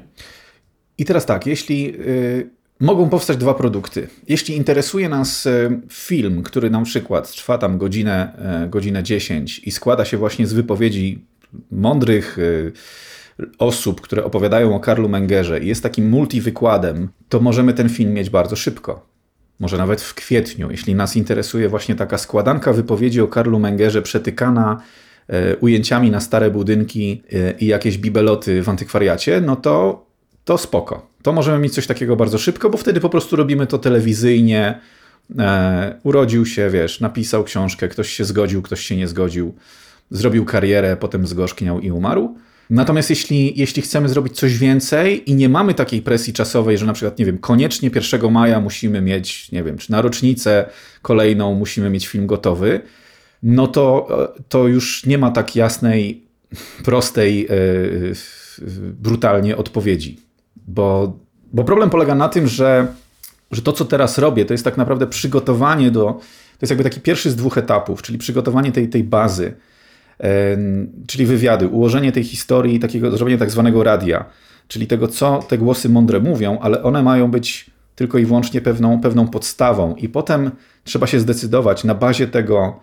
I 0.98 1.06
teraz 1.06 1.26
tak, 1.26 1.48
jeśli 1.48 1.96
y, 2.00 2.50
mogą 2.80 3.10
powstać 3.10 3.38
dwa 3.38 3.54
produkty. 3.54 4.08
Jeśli 4.28 4.56
interesuje 4.56 5.10
nas 5.10 5.46
y, 5.46 5.82
film, 5.90 6.44
który 6.44 6.70
na 6.70 6.82
przykład 6.82 7.32
trwa 7.32 7.58
tam 7.58 7.78
godzinę, 7.78 8.38
y, 8.66 8.70
godzinę 8.70 9.04
10 9.04 9.60
i 9.60 9.72
składa 9.72 10.06
się 10.06 10.18
właśnie 10.18 10.48
z 10.48 10.54
wypowiedzi 10.54 11.26
mądrych 11.72 12.38
osób, 13.60 14.02
które 14.02 14.24
opowiadają 14.24 14.76
o 14.76 14.80
Karlu 14.80 15.10
Mengerze 15.10 15.60
i 15.60 15.68
jest 15.68 15.84
takim 15.84 16.10
multiwykładem, 16.10 17.10
to 17.30 17.40
możemy 17.40 17.74
ten 17.74 17.90
film 17.90 18.14
mieć 18.14 18.30
bardzo 18.30 18.56
szybko. 18.56 19.06
Może 19.60 19.78
nawet 19.78 20.02
w 20.02 20.14
kwietniu, 20.14 20.72
jeśli 20.72 20.96
nas 20.96 21.16
interesuje 21.16 21.70
właśnie 21.70 21.96
taka 21.96 22.18
składanka 22.18 22.74
wypowiedzi 22.74 23.22
o 23.22 23.28
Karlu 23.28 23.60
Mengerze 23.60 24.02
przetykana 24.02 24.82
ujęciami 25.62 26.12
na 26.12 26.20
stare 26.20 26.52
budynki 26.52 27.24
i 27.60 27.66
jakieś 27.66 27.98
bibeloty 27.98 28.64
w 28.64 28.70
antykwariacie, 28.70 29.42
no 29.42 29.56
to 29.56 30.06
to 30.46 30.58
spoko. 30.58 31.08
To 31.22 31.34
możemy 31.34 31.60
mieć 31.60 31.74
coś 31.74 31.88
takiego 31.88 32.16
bardzo 32.16 32.38
szybko, 32.38 32.70
bo 32.70 32.78
wtedy 32.78 33.00
po 33.00 33.10
prostu 33.10 33.36
robimy 33.36 33.68
to 33.68 33.78
telewizyjnie. 33.78 34.80
E, 35.40 36.00
urodził 36.04 36.46
się, 36.46 36.70
wiesz, 36.70 37.00
napisał 37.00 37.44
książkę, 37.44 37.88
ktoś 37.88 38.10
się 38.10 38.26
zgodził, 38.26 38.62
ktoś 38.62 38.80
się 38.80 38.98
nie 38.98 39.08
zgodził, 39.08 39.56
zrobił 40.12 40.46
karierę, 40.46 40.98
potem 40.98 41.28
zgorzkniał 41.28 41.80
i 41.80 41.92
umarł. 41.92 42.36
Natomiast 42.70 43.10
jeśli, 43.10 43.60
jeśli 43.60 43.82
chcemy 43.82 44.10
zrobić 44.10 44.36
coś 44.36 44.58
więcej 44.58 45.32
i 45.32 45.36
nie 45.36 45.50
mamy 45.50 45.74
takiej 45.74 46.02
presji 46.02 46.34
czasowej, 46.34 46.78
że 46.78 46.86
na 46.86 46.94
przykład, 46.94 47.20
nie 47.20 47.26
wiem, 47.26 47.38
koniecznie 47.38 47.90
1 47.96 48.32
maja 48.32 48.60
musimy 48.60 49.02
mieć, 49.02 49.52
nie 49.52 49.64
wiem, 49.64 49.78
czy 49.78 49.92
na 49.92 50.02
rocznicę 50.02 50.66
kolejną 51.02 51.56
musimy 51.56 51.90
mieć 51.90 52.08
film 52.08 52.28
gotowy, 52.28 52.82
no 53.44 53.68
to, 53.68 54.08
e, 54.38 54.42
to 54.50 54.68
już 54.68 55.06
nie 55.06 55.18
ma 55.18 55.32
tak 55.32 55.56
jasnej, 55.56 56.26
prostej, 56.84 57.48
yy, 57.50 58.14
brutalnie 59.02 59.58
odpowiedzi. 59.58 60.20
Bo, 60.68 61.20
bo 61.54 61.64
problem 61.64 61.90
polega 61.90 62.16
na 62.16 62.30
tym, 62.30 62.48
że, 62.48 62.88
że 63.52 63.62
to, 63.62 63.74
co 63.74 63.86
teraz 63.86 64.18
robię, 64.18 64.46
to 64.46 64.54
jest 64.54 64.64
tak 64.64 64.78
naprawdę 64.78 65.08
przygotowanie 65.08 65.92
do. 65.92 66.04
To 66.04 66.60
jest 66.62 66.72
jakby 66.72 66.84
taki 66.84 67.02
pierwszy 67.02 67.32
z 67.32 67.36
dwóch 67.36 67.58
etapów, 67.58 68.02
czyli 68.02 68.18
przygotowanie 68.18 68.72
tej, 68.72 68.90
tej 68.90 69.04
bazy, 69.04 69.54
czyli 71.08 71.26
wywiady, 71.26 71.68
ułożenie 71.68 72.12
tej 72.12 72.24
historii, 72.24 72.80
takiego, 72.80 73.18
zrobienie 73.18 73.38
tak 73.38 73.52
zwanego 73.52 73.84
radia, 73.84 74.26
czyli 74.68 74.88
tego, 74.88 75.08
co 75.08 75.40
te 75.48 75.58
głosy 75.58 75.90
mądre 75.90 76.20
mówią, 76.20 76.60
ale 76.60 76.84
one 76.84 77.04
mają 77.04 77.32
być 77.32 77.70
tylko 77.96 78.18
i 78.18 78.26
wyłącznie 78.26 78.62
pewną, 78.62 79.02
pewną 79.02 79.28
podstawą, 79.28 79.96
i 79.96 80.10
potem 80.10 80.52
trzeba 80.84 81.08
się 81.08 81.20
zdecydować 81.20 81.84
na 81.84 81.96
bazie 81.96 82.28
tego, 82.28 82.80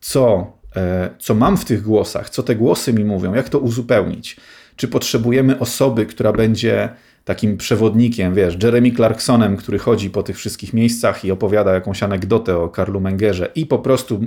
co, 0.00 0.52
e, 0.76 1.10
co 1.18 1.34
mam 1.34 1.56
w 1.56 1.64
tych 1.64 1.82
głosach, 1.82 2.30
co 2.30 2.42
te 2.42 2.56
głosy 2.56 2.92
mi 2.92 3.04
mówią, 3.04 3.34
jak 3.34 3.48
to 3.48 3.58
uzupełnić. 3.58 4.36
Czy 4.76 4.88
potrzebujemy 4.88 5.58
osoby, 5.58 6.06
która 6.06 6.32
będzie 6.32 6.88
takim 7.24 7.56
przewodnikiem, 7.56 8.34
wiesz, 8.34 8.56
Jeremy 8.62 8.90
Clarksonem, 8.90 9.56
który 9.56 9.78
chodzi 9.78 10.10
po 10.10 10.22
tych 10.22 10.36
wszystkich 10.36 10.72
miejscach 10.72 11.24
i 11.24 11.30
opowiada 11.30 11.74
jakąś 11.74 12.02
anegdotę 12.02 12.58
o 12.58 12.68
Karlu 12.68 13.00
Mengerze 13.00 13.48
i 13.54 13.66
po 13.66 13.78
prostu 13.78 14.24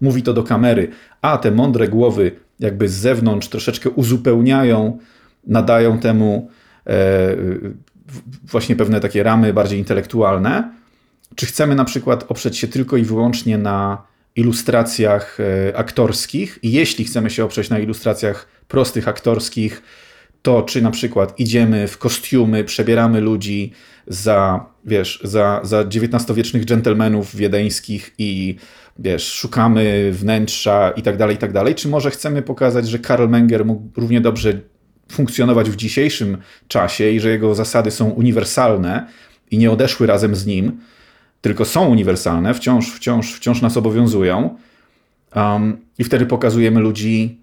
mówi 0.00 0.22
to 0.22 0.32
do 0.32 0.42
kamery, 0.42 0.88
a 1.22 1.38
te 1.38 1.50
mądre 1.50 1.88
głowy 1.88 2.32
jakby 2.60 2.88
z 2.88 2.92
zewnątrz 2.92 3.48
troszeczkę 3.48 3.90
uzupełniają, 3.90 4.98
nadają 5.46 5.98
temu 5.98 6.50
e, 6.86 7.36
właśnie 8.44 8.76
pewne 8.76 9.00
takie 9.00 9.22
ramy 9.22 9.52
bardziej 9.52 9.78
intelektualne. 9.78 10.72
Czy 11.34 11.46
chcemy 11.46 11.74
na 11.74 11.84
przykład 11.84 12.24
oprzeć 12.28 12.58
się 12.58 12.68
tylko 12.68 12.96
i 12.96 13.02
wyłącznie 13.02 13.58
na 13.58 14.02
ilustracjach 14.36 15.38
e, 15.40 15.76
aktorskich 15.76 16.58
i 16.62 16.72
jeśli 16.72 17.04
chcemy 17.04 17.30
się 17.30 17.44
oprzeć 17.44 17.70
na 17.70 17.78
ilustracjach 17.78 18.46
prostych 18.68 19.08
aktorskich, 19.08 19.82
to 20.42 20.62
czy 20.62 20.82
na 20.82 20.90
przykład 20.90 21.40
idziemy 21.40 21.88
w 21.88 21.98
kostiumy, 21.98 22.64
przebieramy 22.64 23.20
ludzi 23.20 23.72
za, 24.06 24.66
wiesz, 24.84 25.20
za, 25.24 25.60
za 25.62 25.80
XIX-wiecznych 25.80 26.64
dżentelmenów 26.64 27.36
wiedeńskich 27.36 28.14
i 28.18 28.56
wiesz, 28.98 29.32
szukamy 29.32 30.12
wnętrza 30.12 30.90
i 30.90 31.02
tak 31.02 31.16
dalej, 31.16 31.36
i 31.36 31.38
tak 31.38 31.52
dalej, 31.52 31.74
czy 31.74 31.88
może 31.88 32.10
chcemy 32.10 32.42
pokazać, 32.42 32.88
że 32.88 32.98
Karl 32.98 33.28
Menger 33.28 33.64
mógł 33.64 34.00
równie 34.00 34.20
dobrze 34.20 34.60
funkcjonować 35.12 35.70
w 35.70 35.76
dzisiejszym 35.76 36.38
czasie 36.68 37.10
i 37.10 37.20
że 37.20 37.30
jego 37.30 37.54
zasady 37.54 37.90
są 37.90 38.10
uniwersalne 38.10 39.06
i 39.50 39.58
nie 39.58 39.70
odeszły 39.70 40.06
razem 40.06 40.36
z 40.36 40.46
nim, 40.46 40.80
tylko 41.40 41.64
są 41.64 41.88
uniwersalne, 41.88 42.54
wciąż, 42.54 42.92
wciąż, 42.92 43.34
wciąż 43.34 43.62
nas 43.62 43.76
obowiązują. 43.76 44.56
Um, 45.36 45.76
I 45.98 46.04
wtedy 46.04 46.26
pokazujemy 46.26 46.80
ludzi 46.80 47.39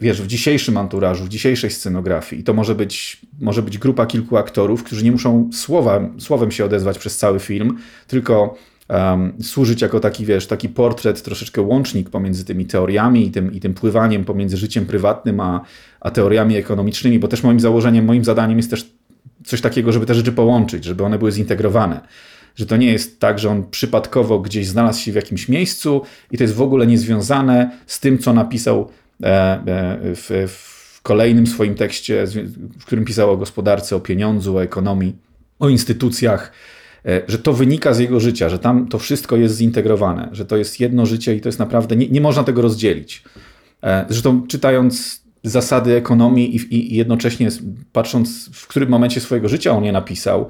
wiesz, 0.00 0.22
w 0.22 0.26
dzisiejszym 0.26 0.76
anturażu, 0.76 1.24
w 1.24 1.28
dzisiejszej 1.28 1.70
scenografii. 1.70 2.40
I 2.40 2.44
to 2.44 2.54
może 2.54 2.74
być, 2.74 3.20
może 3.40 3.62
być 3.62 3.78
grupa 3.78 4.06
kilku 4.06 4.36
aktorów, 4.36 4.84
którzy 4.84 5.04
nie 5.04 5.12
muszą 5.12 5.50
słowa, 5.52 6.00
słowem 6.18 6.50
się 6.50 6.64
odezwać 6.64 6.98
przez 6.98 7.16
cały 7.16 7.40
film, 7.40 7.78
tylko 8.06 8.54
um, 8.88 9.32
służyć 9.42 9.82
jako 9.82 10.00
taki, 10.00 10.24
wiesz, 10.24 10.46
taki 10.46 10.68
portret, 10.68 11.22
troszeczkę 11.22 11.62
łącznik 11.62 12.10
pomiędzy 12.10 12.44
tymi 12.44 12.66
teoriami 12.66 13.26
i 13.26 13.30
tym, 13.30 13.52
i 13.52 13.60
tym 13.60 13.74
pływaniem 13.74 14.24
pomiędzy 14.24 14.56
życiem 14.56 14.86
prywatnym 14.86 15.40
a, 15.40 15.60
a 16.00 16.10
teoriami 16.10 16.56
ekonomicznymi, 16.56 17.18
bo 17.18 17.28
też 17.28 17.42
moim 17.42 17.60
założeniem, 17.60 18.04
moim 18.04 18.24
zadaniem 18.24 18.56
jest 18.56 18.70
też 18.70 18.90
coś 19.44 19.60
takiego, 19.60 19.92
żeby 19.92 20.06
te 20.06 20.14
rzeczy 20.14 20.32
połączyć, 20.32 20.84
żeby 20.84 21.04
one 21.04 21.18
były 21.18 21.32
zintegrowane 21.32 22.00
że 22.60 22.66
to 22.66 22.76
nie 22.76 22.92
jest 22.92 23.20
tak, 23.20 23.38
że 23.38 23.50
on 23.50 23.64
przypadkowo 23.70 24.38
gdzieś 24.38 24.66
znalazł 24.66 25.00
się 25.00 25.12
w 25.12 25.14
jakimś 25.14 25.48
miejscu 25.48 26.02
i 26.30 26.38
to 26.38 26.44
jest 26.44 26.54
w 26.54 26.62
ogóle 26.62 26.86
niezwiązane 26.86 27.70
z 27.86 28.00
tym, 28.00 28.18
co 28.18 28.32
napisał 28.32 28.88
e, 29.22 29.26
e, 29.26 29.98
w, 30.14 30.48
w 30.48 31.02
kolejnym 31.02 31.46
swoim 31.46 31.74
tekście, 31.74 32.24
w 32.78 32.84
którym 32.84 33.04
pisał 33.04 33.30
o 33.30 33.36
gospodarce, 33.36 33.96
o 33.96 34.00
pieniądzu, 34.00 34.56
o 34.56 34.62
ekonomii, 34.62 35.16
o 35.58 35.68
instytucjach, 35.68 36.52
e, 37.06 37.22
że 37.28 37.38
to 37.38 37.52
wynika 37.52 37.94
z 37.94 37.98
jego 37.98 38.20
życia, 38.20 38.48
że 38.48 38.58
tam 38.58 38.88
to 38.88 38.98
wszystko 38.98 39.36
jest 39.36 39.56
zintegrowane, 39.56 40.28
że 40.32 40.44
to 40.44 40.56
jest 40.56 40.80
jedno 40.80 41.06
życie 41.06 41.36
i 41.36 41.40
to 41.40 41.48
jest 41.48 41.58
naprawdę, 41.58 41.96
nie, 41.96 42.08
nie 42.08 42.20
można 42.20 42.44
tego 42.44 42.62
rozdzielić. 42.62 43.22
Zresztą 44.08 44.46
czytając 44.46 45.22
zasady 45.44 45.96
ekonomii 45.96 46.56
i, 46.56 46.74
i 46.74 46.96
jednocześnie 46.96 47.48
patrząc, 47.92 48.50
w 48.52 48.66
którym 48.66 48.88
momencie 48.88 49.20
swojego 49.20 49.48
życia 49.48 49.72
on 49.72 49.84
je 49.84 49.92
napisał, 49.92 50.48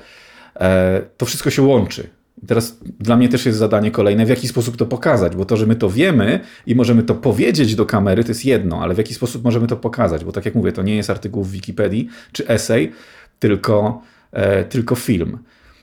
to 1.17 1.27
wszystko 1.27 1.51
się 1.51 1.63
łączy. 1.63 2.09
Teraz 2.47 2.79
dla 3.01 3.17
mnie 3.17 3.29
też 3.29 3.47
jest 3.47 3.59
zadanie 3.59 3.91
kolejne, 3.91 4.27
w 4.27 4.29
jaki 4.29 4.49
sposób 4.49 4.77
to 4.77 4.87
pokazać, 4.87 5.37
bo 5.37 5.45
to, 5.45 5.57
że 5.57 5.67
my 5.67 5.77
to 5.77 5.91
wiemy 5.91 6.41
i 6.67 6.75
możemy 6.75 7.03
to 7.03 7.15
powiedzieć 7.15 7.75
do 7.75 7.87
kamery, 7.87 8.25
to 8.25 8.31
jest 8.31 8.45
jedno, 8.45 8.83
ale 8.83 8.95
w 8.95 8.99
jaki 8.99 9.15
sposób 9.15 9.45
możemy 9.45 9.67
to 9.67 9.77
pokazać, 9.77 10.25
bo 10.25 10.33
tak 10.33 10.45
jak 10.45 10.55
mówię, 10.55 10.73
to 10.73 10.83
nie 10.83 10.97
jest 10.97 11.11
artykuł 11.11 11.45
w 11.45 11.51
Wikipedii 11.51 12.09
czy 12.33 12.49
esej, 12.49 12.93
tylko, 13.39 14.03
e, 14.33 14.65
tylko 14.65 14.95
film. 14.95 15.39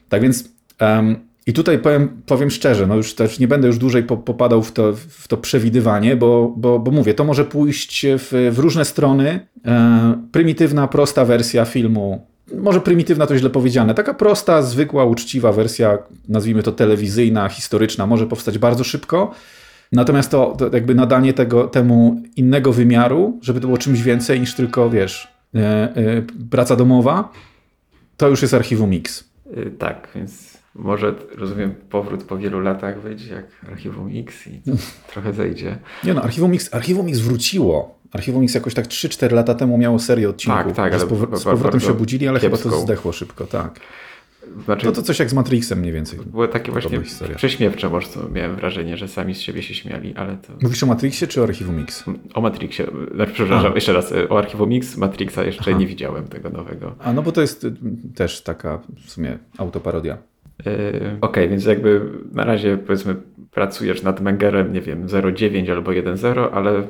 Tak 0.10 0.22
więc 0.22 0.50
um, 0.82 1.16
i 1.48 1.54
tutaj 1.54 1.80
powiem, 1.80 2.22
powiem 2.26 2.50
szczerze, 2.50 2.88
no 2.88 2.96
już 2.96 3.16
też 3.16 3.40
nie 3.40 3.48
będę 3.48 3.68
już 3.68 3.78
dłużej 3.78 4.04
po, 4.04 4.18
popadał 4.18 4.64
w 4.64 4.72
to, 4.72 4.94
w 4.94 5.28
to 5.28 5.38
przewidywanie, 5.38 6.16
bo, 6.16 6.54
bo, 6.58 6.80
bo 6.80 6.92
mówię, 6.92 7.14
to 7.14 7.24
może 7.24 7.46
pójść 7.46 8.06
w, 8.06 8.52
w 8.52 8.60
różne 8.60 8.86
strony. 8.86 9.48
E, 9.66 10.24
prymitywna, 10.32 10.88
prosta 10.88 11.26
wersja 11.26 11.66
filmu 11.66 12.28
może 12.56 12.82
prymitywna 12.82 13.28
to 13.28 13.38
źle 13.38 13.50
powiedziane, 13.50 13.94
taka 13.94 14.14
prosta, 14.14 14.62
zwykła, 14.62 15.06
uczciwa 15.06 15.52
wersja, 15.52 15.98
nazwijmy 16.30 16.64
to 16.64 16.72
telewizyjna, 16.72 17.50
historyczna, 17.50 18.06
może 18.06 18.28
powstać 18.28 18.58
bardzo 18.58 18.84
szybko. 18.84 19.32
Natomiast 19.92 20.32
to, 20.32 20.56
to 20.58 20.70
jakby 20.74 20.96
nadanie 20.96 21.34
tego, 21.34 21.68
temu 21.68 22.22
innego 22.36 22.74
wymiaru, 22.74 23.40
żeby 23.42 23.60
to 23.60 23.68
było 23.68 23.78
czymś 23.78 24.02
więcej 24.02 24.40
niż 24.40 24.56
tylko, 24.56 24.90
wiesz, 24.90 25.28
e, 25.56 25.60
e, 25.60 26.22
praca 26.50 26.76
domowa, 26.76 27.32
to 28.18 28.30
już 28.30 28.42
jest 28.42 28.54
archiwum 28.54 28.94
X. 28.94 29.30
Yy, 29.56 29.72
tak, 29.72 30.08
więc 30.16 30.58
może, 30.76 31.14
rozumiem, 31.38 31.76
powrót 31.90 32.24
po 32.24 32.38
wielu 32.38 32.60
latach 32.60 33.02
wyjdzie 33.02 33.34
jak 33.34 33.46
archiwum 33.72 34.10
X 34.14 34.48
i 34.48 34.62
trochę 35.14 35.34
zejdzie. 35.34 35.78
Nie 36.04 36.14
no, 36.14 36.22
archiwum 36.22 36.54
X, 36.54 36.74
archiwum 36.74 37.08
X 37.08 37.20
wróciło. 37.20 37.97
Archiwum 38.12 38.44
X 38.44 38.54
jakoś 38.54 38.74
tak 38.74 38.88
3-4 38.88 39.32
lata 39.32 39.56
temu 39.56 39.78
miało 39.78 40.00
serię 40.00 40.30
odcinków. 40.30 40.64
Tak, 40.64 40.76
tak. 40.76 40.94
Ale 40.94 41.00
z, 41.00 41.42
z 41.42 41.44
powrotem 41.44 41.80
się 41.80 41.92
obudzili, 41.92 42.28
ale 42.28 42.40
chyba 42.40 42.58
to 42.58 42.80
zdechło 42.80 43.12
szybko, 43.12 43.46
tak. 43.46 43.80
Znaczy, 44.66 44.86
to, 44.86 44.92
to 44.92 45.02
coś 45.02 45.20
jak 45.20 45.30
z 45.30 45.34
Matrixem 45.34 45.80
mniej 45.80 45.94
więcej. 45.94 46.20
Było 46.26 46.48
takie 46.48 46.72
właśnie 46.72 47.04
historia. 47.04 47.36
prześmiewcze, 47.36 47.90
może 47.90 48.08
miałem 48.34 48.56
wrażenie, 48.56 48.98
że 48.98 49.08
sami 49.08 49.36
z 49.36 49.40
siebie 49.42 49.64
się 49.64 49.74
śmiali, 49.74 50.14
ale 50.16 50.38
to... 50.38 50.54
Mówisz 50.62 50.84
o 50.84 50.86
Matrixie 50.86 51.28
czy 51.28 51.42
o 51.42 51.44
Archiwum 51.44 51.80
X? 51.80 52.04
O 52.34 52.42
Matrixie, 52.42 52.88
znaczy, 53.16 53.32
przepraszam, 53.34 53.72
A. 53.72 53.76
jeszcze 53.76 53.94
raz, 53.94 54.14
o 54.30 54.38
Archiwum 54.38 54.74
X, 54.74 54.98
Matrixa 54.98 55.44
jeszcze 55.44 55.72
Aha. 55.72 55.80
nie 55.80 55.88
widziałem 55.88 56.28
tego 56.28 56.50
nowego. 56.50 56.96
A 57.00 57.14
no 57.14 57.22
bo 57.22 57.32
to 57.32 57.42
jest 57.42 57.64
y, 57.64 57.74
też 58.16 58.42
taka 58.42 58.80
w 59.06 59.12
sumie 59.12 59.38
autoparodia. 59.58 60.18
Okej, 60.60 61.18
okay, 61.22 61.50
więc 61.50 61.66
jakby 61.66 62.02
na 62.32 62.44
razie 62.44 62.78
powiedzmy 62.78 63.16
pracujesz 63.58 64.04
nad 64.04 64.22
Mengerem, 64.22 64.74
nie 64.74 64.82
wiem, 64.82 65.08
0,9 65.08 65.72
albo 65.72 65.92
1,0, 65.92 66.50
ale 66.54 66.84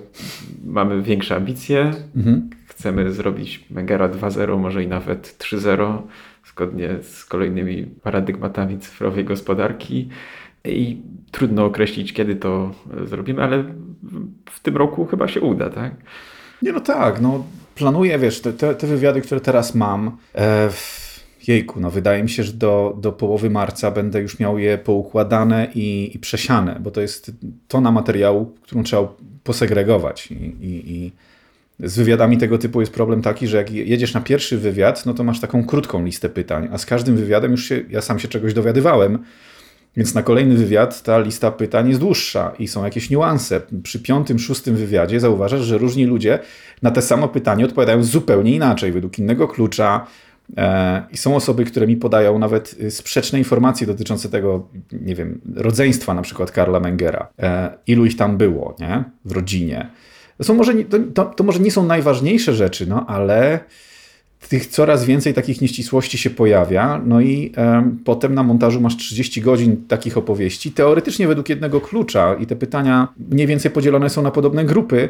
mamy 0.66 1.02
większe 1.02 1.36
ambicje. 1.36 1.92
Mhm. 2.16 2.50
Chcemy 2.68 3.12
zrobić 3.12 3.66
Mengera 3.70 4.10
2,0, 4.10 4.60
może 4.60 4.84
i 4.84 4.88
nawet 4.88 5.38
3,0, 5.38 5.98
zgodnie 6.46 6.90
z 7.02 7.26
kolejnymi 7.26 7.86
paradygmatami 8.04 8.80
cyfrowej 8.80 9.26
gospodarki. 9.26 10.10
I 10.66 11.02
trudno 11.32 11.66
określić, 11.66 12.14
kiedy 12.14 12.36
to 12.36 12.72
zrobimy, 13.06 13.44
ale 13.44 13.64
w 14.50 14.60
tym 14.60 14.78
roku 14.78 15.06
chyba 15.06 15.28
się 15.28 15.42
uda, 15.42 15.70
tak? 15.70 15.92
Nie, 16.62 16.72
no 16.72 16.80
tak, 16.80 17.22
no 17.22 17.44
planuję, 17.76 18.20
wiesz, 18.20 18.42
te, 18.42 18.54
te 18.54 18.88
wywiady, 18.88 19.22
które 19.22 19.42
teraz 19.42 19.76
mam, 19.76 20.18
e, 20.36 20.70
jejku, 21.48 21.80
no 21.80 21.92
wydaje 21.92 22.24
mi 22.24 22.30
się, 22.30 22.44
że 22.44 22.54
do, 22.54 22.98
do 23.02 23.12
połowy 23.12 23.50
marca 23.50 23.92
będę 23.92 24.22
już 24.22 24.40
miał 24.40 24.60
je 24.60 24.78
poukładane 24.78 25.68
i, 25.76 26.12
i 26.16 26.20
przesiane, 26.20 26.80
bo 26.80 26.92
to 26.92 27.02
jest 27.02 27.32
tona 27.68 27.92
materiału, 27.92 28.46
którą 28.62 28.84
trzeba 28.84 29.08
posegregować 29.44 30.32
i, 30.32 30.36
i, 30.36 30.92
i 30.92 31.12
z 31.80 31.96
wywiadami 31.98 32.38
tego 32.38 32.58
typu 32.58 32.80
jest 32.80 32.94
problem 32.94 33.22
taki, 33.22 33.48
że 33.48 33.58
jak 33.58 33.72
jedziesz 33.72 34.14
na 34.14 34.22
pierwszy 34.22 34.58
wywiad, 34.58 35.06
no 35.06 35.14
to 35.14 35.24
masz 35.24 35.40
taką 35.40 35.66
krótką 35.66 36.06
listę 36.06 36.30
pytań, 36.30 36.70
a 36.72 36.78
z 36.78 36.86
każdym 36.86 37.16
wywiadem 37.16 37.52
już 37.52 37.66
się, 37.66 37.84
ja 37.90 38.02
sam 38.02 38.20
się 38.20 38.28
czegoś 38.28 38.54
dowiadywałem, 38.54 39.20
więc 39.98 40.14
na 40.14 40.24
kolejny 40.24 40.56
wywiad 40.56 41.04
ta 41.04 41.20
lista 41.20 41.52
pytań 41.52 41.88
jest 41.88 42.00
dłuższa 42.00 42.54
i 42.60 42.68
są 42.68 42.84
jakieś 42.86 43.10
niuanse. 43.10 43.62
Przy 43.84 44.00
piątym, 44.00 44.40
szóstym 44.40 44.76
wywiadzie 44.76 45.20
zauważasz, 45.20 45.62
że 45.62 45.78
różni 45.78 46.06
ludzie 46.06 46.40
na 46.82 46.92
te 46.92 47.02
samo 47.02 47.28
pytanie 47.28 47.66
odpowiadają 47.66 48.04
zupełnie 48.04 48.56
inaczej, 48.56 48.92
według 48.92 49.20
innego 49.20 49.48
klucza. 49.48 50.08
E, 50.58 51.04
I 51.12 51.18
są 51.18 51.36
osoby, 51.36 51.66
które 51.66 51.88
mi 51.88 51.96
podają 51.96 52.40
nawet 52.40 52.76
y, 52.82 52.92
sprzeczne 52.92 53.40
informacje 53.40 53.88
dotyczące 53.88 54.30
tego, 54.30 54.68
nie 54.92 55.16
wiem, 55.16 55.42
rodzeństwa 55.56 56.14
na 56.14 56.22
przykład 56.22 56.52
Karla 56.52 56.80
Mengera. 56.80 57.28
E, 57.40 57.70
ilu 57.88 58.06
ich 58.06 58.18
tam 58.18 58.38
było, 58.38 58.76
nie? 58.80 59.04
W 59.26 59.32
rodzinie. 59.32 59.90
To, 60.38 60.44
są 60.44 60.54
może, 60.54 60.74
to, 61.14 61.26
to 61.26 61.44
może 61.44 61.60
nie 61.60 61.72
są 61.72 61.86
najważniejsze 61.86 62.54
rzeczy, 62.54 62.88
no 62.88 63.06
ale 63.08 63.60
tych 64.50 64.66
coraz 64.66 65.06
więcej 65.06 65.34
takich 65.34 65.62
nieścisłości 65.62 66.18
się 66.18 66.30
pojawia, 66.30 67.02
no 67.06 67.22
i 67.22 67.52
potem 68.06 68.36
na 68.36 68.44
montażu 68.44 68.82
masz 68.82 68.98
30 68.98 69.42
godzin 69.42 69.88
takich 69.88 70.18
opowieści, 70.18 70.72
teoretycznie 70.72 71.28
według 71.28 71.50
jednego 71.50 71.82
klucza 71.82 72.34
i 72.34 72.46
te 72.46 72.56
pytania 72.56 73.08
mniej 73.32 73.48
więcej 73.48 73.72
podzielone 73.72 74.10
są 74.10 74.22
na 74.22 74.32
podobne 74.32 74.66
grupy, 74.66 75.10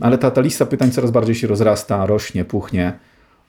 ale 0.00 0.18
ta, 0.18 0.30
ta 0.30 0.40
lista 0.40 0.66
pytań 0.66 0.90
coraz 0.90 1.10
bardziej 1.10 1.34
się 1.34 1.46
rozrasta, 1.46 2.06
rośnie, 2.06 2.44
puchnie. 2.44 2.92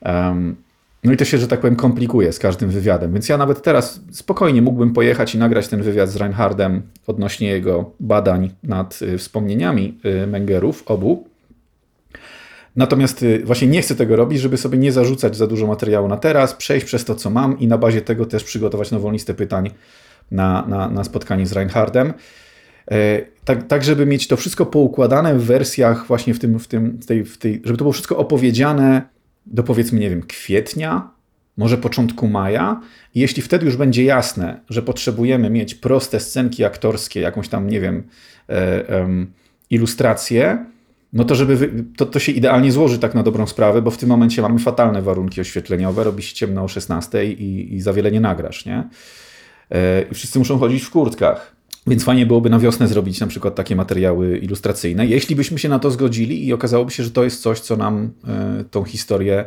Um, 0.02 0.56
no 1.04 1.14
i 1.14 1.18
to 1.18 1.26
się, 1.26 1.38
że 1.38 1.48
tak 1.48 1.60
powiem, 1.60 1.76
komplikuje 1.76 2.34
z 2.34 2.40
każdym 2.40 2.70
wywiadem. 2.70 3.14
Więc 3.14 3.30
ja 3.30 3.38
nawet 3.38 3.62
teraz 3.62 4.02
spokojnie 4.12 4.62
mógłbym 4.62 4.94
pojechać 4.94 5.36
i 5.36 5.38
nagrać 5.38 5.68
ten 5.68 5.82
wywiad 5.82 6.10
z 6.10 6.16
Reinhardem 6.16 6.82
odnośnie 7.08 7.48
jego 7.48 7.92
badań 8.00 8.52
nad 8.64 9.02
y, 9.02 9.18
wspomnieniami 9.18 10.00
y, 10.24 10.28
Mengerów, 10.28 10.84
obu. 10.86 11.28
Natomiast 12.76 13.24
y, 13.24 13.42
właśnie 13.46 13.68
nie 13.68 13.82
chcę 13.82 13.96
tego 13.96 14.16
robić, 14.16 14.42
żeby 14.42 14.58
sobie 14.58 14.78
nie 14.78 14.92
zarzucać 14.92 15.38
za 15.38 15.48
dużo 15.48 15.68
materiału 15.68 16.08
na 16.08 16.18
teraz, 16.18 16.54
przejść 16.54 16.86
przez 16.86 17.06
to, 17.06 17.16
co 17.16 17.30
mam 17.30 17.60
i 17.60 17.68
na 17.68 17.78
bazie 17.78 18.02
tego 18.02 18.26
też 18.26 18.44
przygotować 18.44 18.92
nową 18.92 19.12
listę 19.12 19.34
pytań 19.34 19.70
na, 20.32 20.66
na, 20.68 20.90
na 20.90 21.04
spotkanie 21.04 21.48
z 21.48 21.52
Reinhardem. 21.52 22.14
E, 22.92 23.22
tak, 23.46 23.68
tak, 23.68 23.84
żeby 23.84 24.06
mieć 24.06 24.28
to 24.28 24.38
wszystko 24.38 24.66
poukładane 24.66 25.36
w 25.36 25.44
wersjach 25.44 26.08
właśnie 26.08 26.34
w 26.34 26.40
tym, 26.40 26.60
w 26.60 26.68
tym, 26.68 26.98
w 27.02 27.06
tej, 27.06 27.26
w 27.26 27.38
tej, 27.38 27.62
żeby 27.64 27.78
to 27.78 27.84
było 27.84 27.94
wszystko 27.94 28.18
opowiedziane 28.18 29.17
do 29.52 29.64
powiedzmy, 29.64 30.00
nie 30.00 30.10
wiem, 30.10 30.22
kwietnia, 30.22 31.10
może 31.58 31.78
początku 31.78 32.28
maja. 32.28 32.82
I 33.16 33.20
jeśli 33.20 33.42
wtedy 33.42 33.66
już 33.66 33.78
będzie 33.78 34.04
jasne, 34.04 34.60
że 34.70 34.82
potrzebujemy 34.82 35.50
mieć 35.50 35.76
proste 35.76 36.20
scenki 36.20 36.64
aktorskie, 36.64 37.20
jakąś 37.20 37.50
tam, 37.50 37.70
nie 37.70 37.82
wiem, 37.82 38.04
e, 38.50 38.90
e, 38.90 39.08
ilustrację, 39.70 40.66
no 41.14 41.24
to 41.24 41.36
żeby 41.36 41.86
to, 41.98 42.06
to 42.06 42.20
się 42.20 42.32
idealnie 42.32 42.72
złoży 42.72 43.00
tak 43.00 43.16
na 43.16 43.24
dobrą 43.24 43.48
sprawę, 43.48 43.82
bo 43.82 43.92
w 43.92 43.98
tym 43.98 44.10
momencie 44.10 44.42
mamy 44.42 44.60
fatalne 44.60 45.02
warunki 45.02 45.42
oświetleniowe, 45.42 46.04
robi 46.04 46.24
się 46.24 46.36
ciemno 46.36 46.64
o 46.64 46.68
16 46.68 47.26
i, 47.26 47.76
i 47.76 47.82
za 47.82 47.94
wiele 47.94 48.12
nie 48.12 48.20
nagrasz, 48.20 48.66
nie? 48.66 48.84
E, 49.72 50.02
I 50.12 50.14
wszyscy 50.14 50.40
muszą 50.40 50.58
chodzić 50.58 50.84
w 50.84 50.90
kurtkach. 50.90 51.57
Więc 51.88 52.04
fajnie 52.04 52.26
byłoby 52.26 52.50
na 52.50 52.60
wiosnę 52.60 52.88
zrobić 52.88 53.20
na 53.20 53.28
przykład 53.28 53.56
takie 53.56 53.76
materiały 53.76 54.38
ilustracyjne, 54.38 55.06
jeśli 55.06 55.36
byśmy 55.36 55.60
się 55.60 55.70
na 55.70 55.80
to 55.80 55.92
zgodzili 55.92 56.48
i 56.48 56.54
okazałoby 56.54 56.92
się, 56.92 57.04
że 57.04 57.12
to 57.12 57.24
jest 57.24 57.42
coś, 57.42 57.60
co 57.60 57.78
nam 57.78 58.12
e, 58.28 58.64
tą 58.72 58.84
historię 58.84 59.46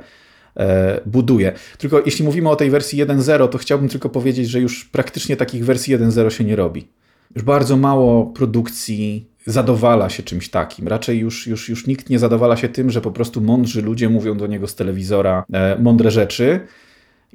e, 0.57 1.01
buduje. 1.07 1.53
Tylko 1.79 2.03
jeśli 2.07 2.25
mówimy 2.25 2.49
o 2.49 2.57
tej 2.57 2.71
wersji 2.71 3.05
1.0, 3.05 3.49
to 3.49 3.59
chciałbym 3.59 3.89
tylko 3.89 4.09
powiedzieć, 4.09 4.49
że 4.49 4.61
już 4.61 4.85
praktycznie 4.85 5.37
takich 5.37 5.65
wersji 5.65 5.99
1.0 5.99 6.31
się 6.31 6.45
nie 6.45 6.57
robi. 6.57 6.89
Już 7.35 7.45
bardzo 7.45 7.77
mało 7.77 8.27
produkcji 8.27 9.31
zadowala 9.47 10.09
się 10.09 10.23
czymś 10.23 10.49
takim. 10.49 10.89
Raczej 10.89 11.19
już, 11.19 11.47
już, 11.47 11.69
już 11.69 11.87
nikt 11.87 12.11
nie 12.11 12.19
zadowala 12.19 12.57
się 12.57 12.69
tym, 12.69 12.91
że 12.91 13.01
po 13.01 13.11
prostu 13.11 13.41
mądrzy 13.41 13.83
ludzie 13.83 14.09
mówią 14.09 14.37
do 14.37 14.47
niego 14.47 14.67
z 14.67 14.75
telewizora 14.75 15.45
e, 15.53 15.77
mądre 15.83 16.11
rzeczy. 16.11 16.61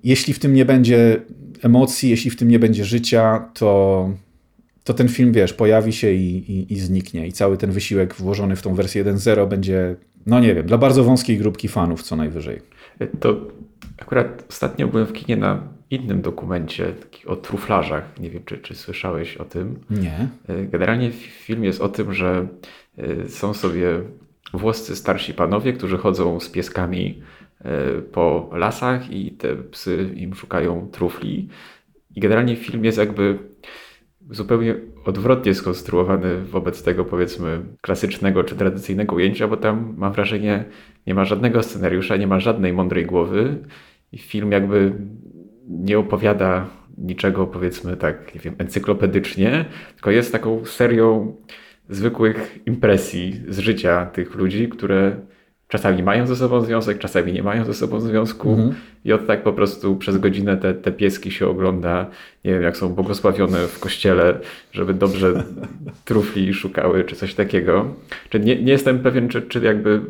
Jeśli 0.03 0.33
w 0.33 0.39
tym 0.39 0.53
nie 0.53 0.65
będzie 0.65 1.21
emocji, 1.61 2.09
jeśli 2.09 2.31
w 2.31 2.35
tym 2.35 2.47
nie 2.47 2.59
będzie 2.59 2.85
życia, 2.85 3.49
to, 3.53 4.09
to 4.85 4.93
ten 4.93 5.09
film, 5.09 5.31
wiesz, 5.31 5.53
pojawi 5.53 5.93
się 5.93 6.11
i, 6.11 6.51
i, 6.51 6.73
i 6.73 6.79
zniknie. 6.79 7.27
I 7.27 7.31
cały 7.31 7.57
ten 7.57 7.71
wysiłek 7.71 8.13
włożony 8.13 8.55
w 8.55 8.61
tą 8.61 8.75
wersję 8.75 9.05
1.0 9.05 9.47
będzie, 9.47 9.95
no 10.25 10.39
nie 10.39 10.55
wiem, 10.55 10.65
dla 10.65 10.77
bardzo 10.77 11.03
wąskiej 11.03 11.37
grupki 11.37 11.67
fanów 11.67 12.03
co 12.03 12.15
najwyżej. 12.15 12.61
To 13.19 13.37
akurat 13.97 14.45
ostatnio 14.49 14.87
byłem 14.87 15.05
w 15.05 15.13
kinie 15.13 15.37
na 15.37 15.67
innym 15.89 16.21
dokumencie 16.21 16.93
o 17.25 17.35
truflarzach. 17.35 18.19
Nie 18.19 18.29
wiem, 18.29 18.43
czy, 18.45 18.57
czy 18.57 18.75
słyszałeś 18.75 19.37
o 19.37 19.45
tym. 19.45 19.79
Nie. 19.89 20.27
Generalnie 20.71 21.11
film 21.11 21.63
jest 21.63 21.81
o 21.81 21.89
tym, 21.89 22.13
że 22.13 22.47
e, 22.97 23.29
są 23.29 23.53
sobie 23.53 24.01
włoscy 24.53 24.95
starsi 24.95 25.33
panowie, 25.33 25.73
którzy 25.73 25.97
chodzą 25.97 26.39
z 26.39 26.49
pieskami 26.49 27.21
e, 27.61 28.01
po 28.01 28.49
lasach 28.53 29.11
i 29.11 29.31
te 29.31 29.55
psy 29.55 30.09
im 30.15 30.35
szukają 30.35 30.87
trufli. 30.91 31.47
I 32.15 32.19
generalnie 32.19 32.55
film 32.55 32.85
jest 32.85 32.97
jakby 32.97 33.39
zupełnie 34.29 34.75
odwrotnie 35.05 35.53
skonstruowany 35.53 36.41
wobec 36.41 36.83
tego, 36.83 37.05
powiedzmy, 37.05 37.61
klasycznego 37.81 38.43
czy 38.43 38.55
tradycyjnego 38.55 39.15
ujęcia, 39.15 39.47
bo 39.47 39.57
tam 39.57 39.93
mam 39.97 40.13
wrażenie, 40.13 40.65
nie 41.07 41.13
ma 41.13 41.25
żadnego 41.25 41.63
scenariusza, 41.63 42.17
nie 42.17 42.27
ma 42.27 42.39
żadnej 42.39 42.73
mądrej 42.73 43.05
głowy. 43.05 43.57
I 44.11 44.17
film 44.17 44.51
jakby 44.51 44.93
nie 45.67 45.99
opowiada 45.99 46.67
niczego, 46.97 47.47
powiedzmy 47.47 47.97
tak, 47.97 48.35
nie 48.35 48.41
wiem, 48.41 48.55
encyklopedycznie, 48.57 49.65
tylko 49.95 50.11
jest 50.11 50.31
taką 50.31 50.65
serią 50.65 51.35
zwykłych 51.89 52.59
impresji 52.65 53.41
z 53.47 53.59
życia 53.59 54.05
tych 54.05 54.35
ludzi, 54.35 54.69
które 54.69 55.15
czasami 55.67 56.03
mają 56.03 56.27
ze 56.27 56.35
sobą 56.35 56.61
związek, 56.61 56.97
czasami 56.97 57.33
nie 57.33 57.43
mają 57.43 57.65
ze 57.65 57.73
sobą 57.73 57.99
związku. 57.99 58.49
Mhm. 58.49 58.73
I 59.05 59.13
od 59.13 59.27
tak 59.27 59.43
po 59.43 59.53
prostu 59.53 59.95
przez 59.95 60.17
godzinę 60.17 60.57
te, 60.57 60.73
te 60.73 60.91
pieski 60.91 61.31
się 61.31 61.47
ogląda, 61.47 62.05
nie 62.45 62.53
wiem, 62.53 62.63
jak 62.63 62.77
są 62.77 62.89
błogosławione 62.89 63.67
w 63.67 63.79
kościele, 63.79 64.39
żeby 64.71 64.93
dobrze 64.93 65.43
trufli 66.05 66.53
szukały, 66.53 67.03
czy 67.03 67.15
coś 67.15 67.33
takiego. 67.33 67.85
Czy 68.29 68.39
nie, 68.39 68.61
nie 68.61 68.71
jestem 68.71 68.99
pewien, 68.99 69.29
czy, 69.29 69.41
czy 69.41 69.59
jakby 69.59 70.01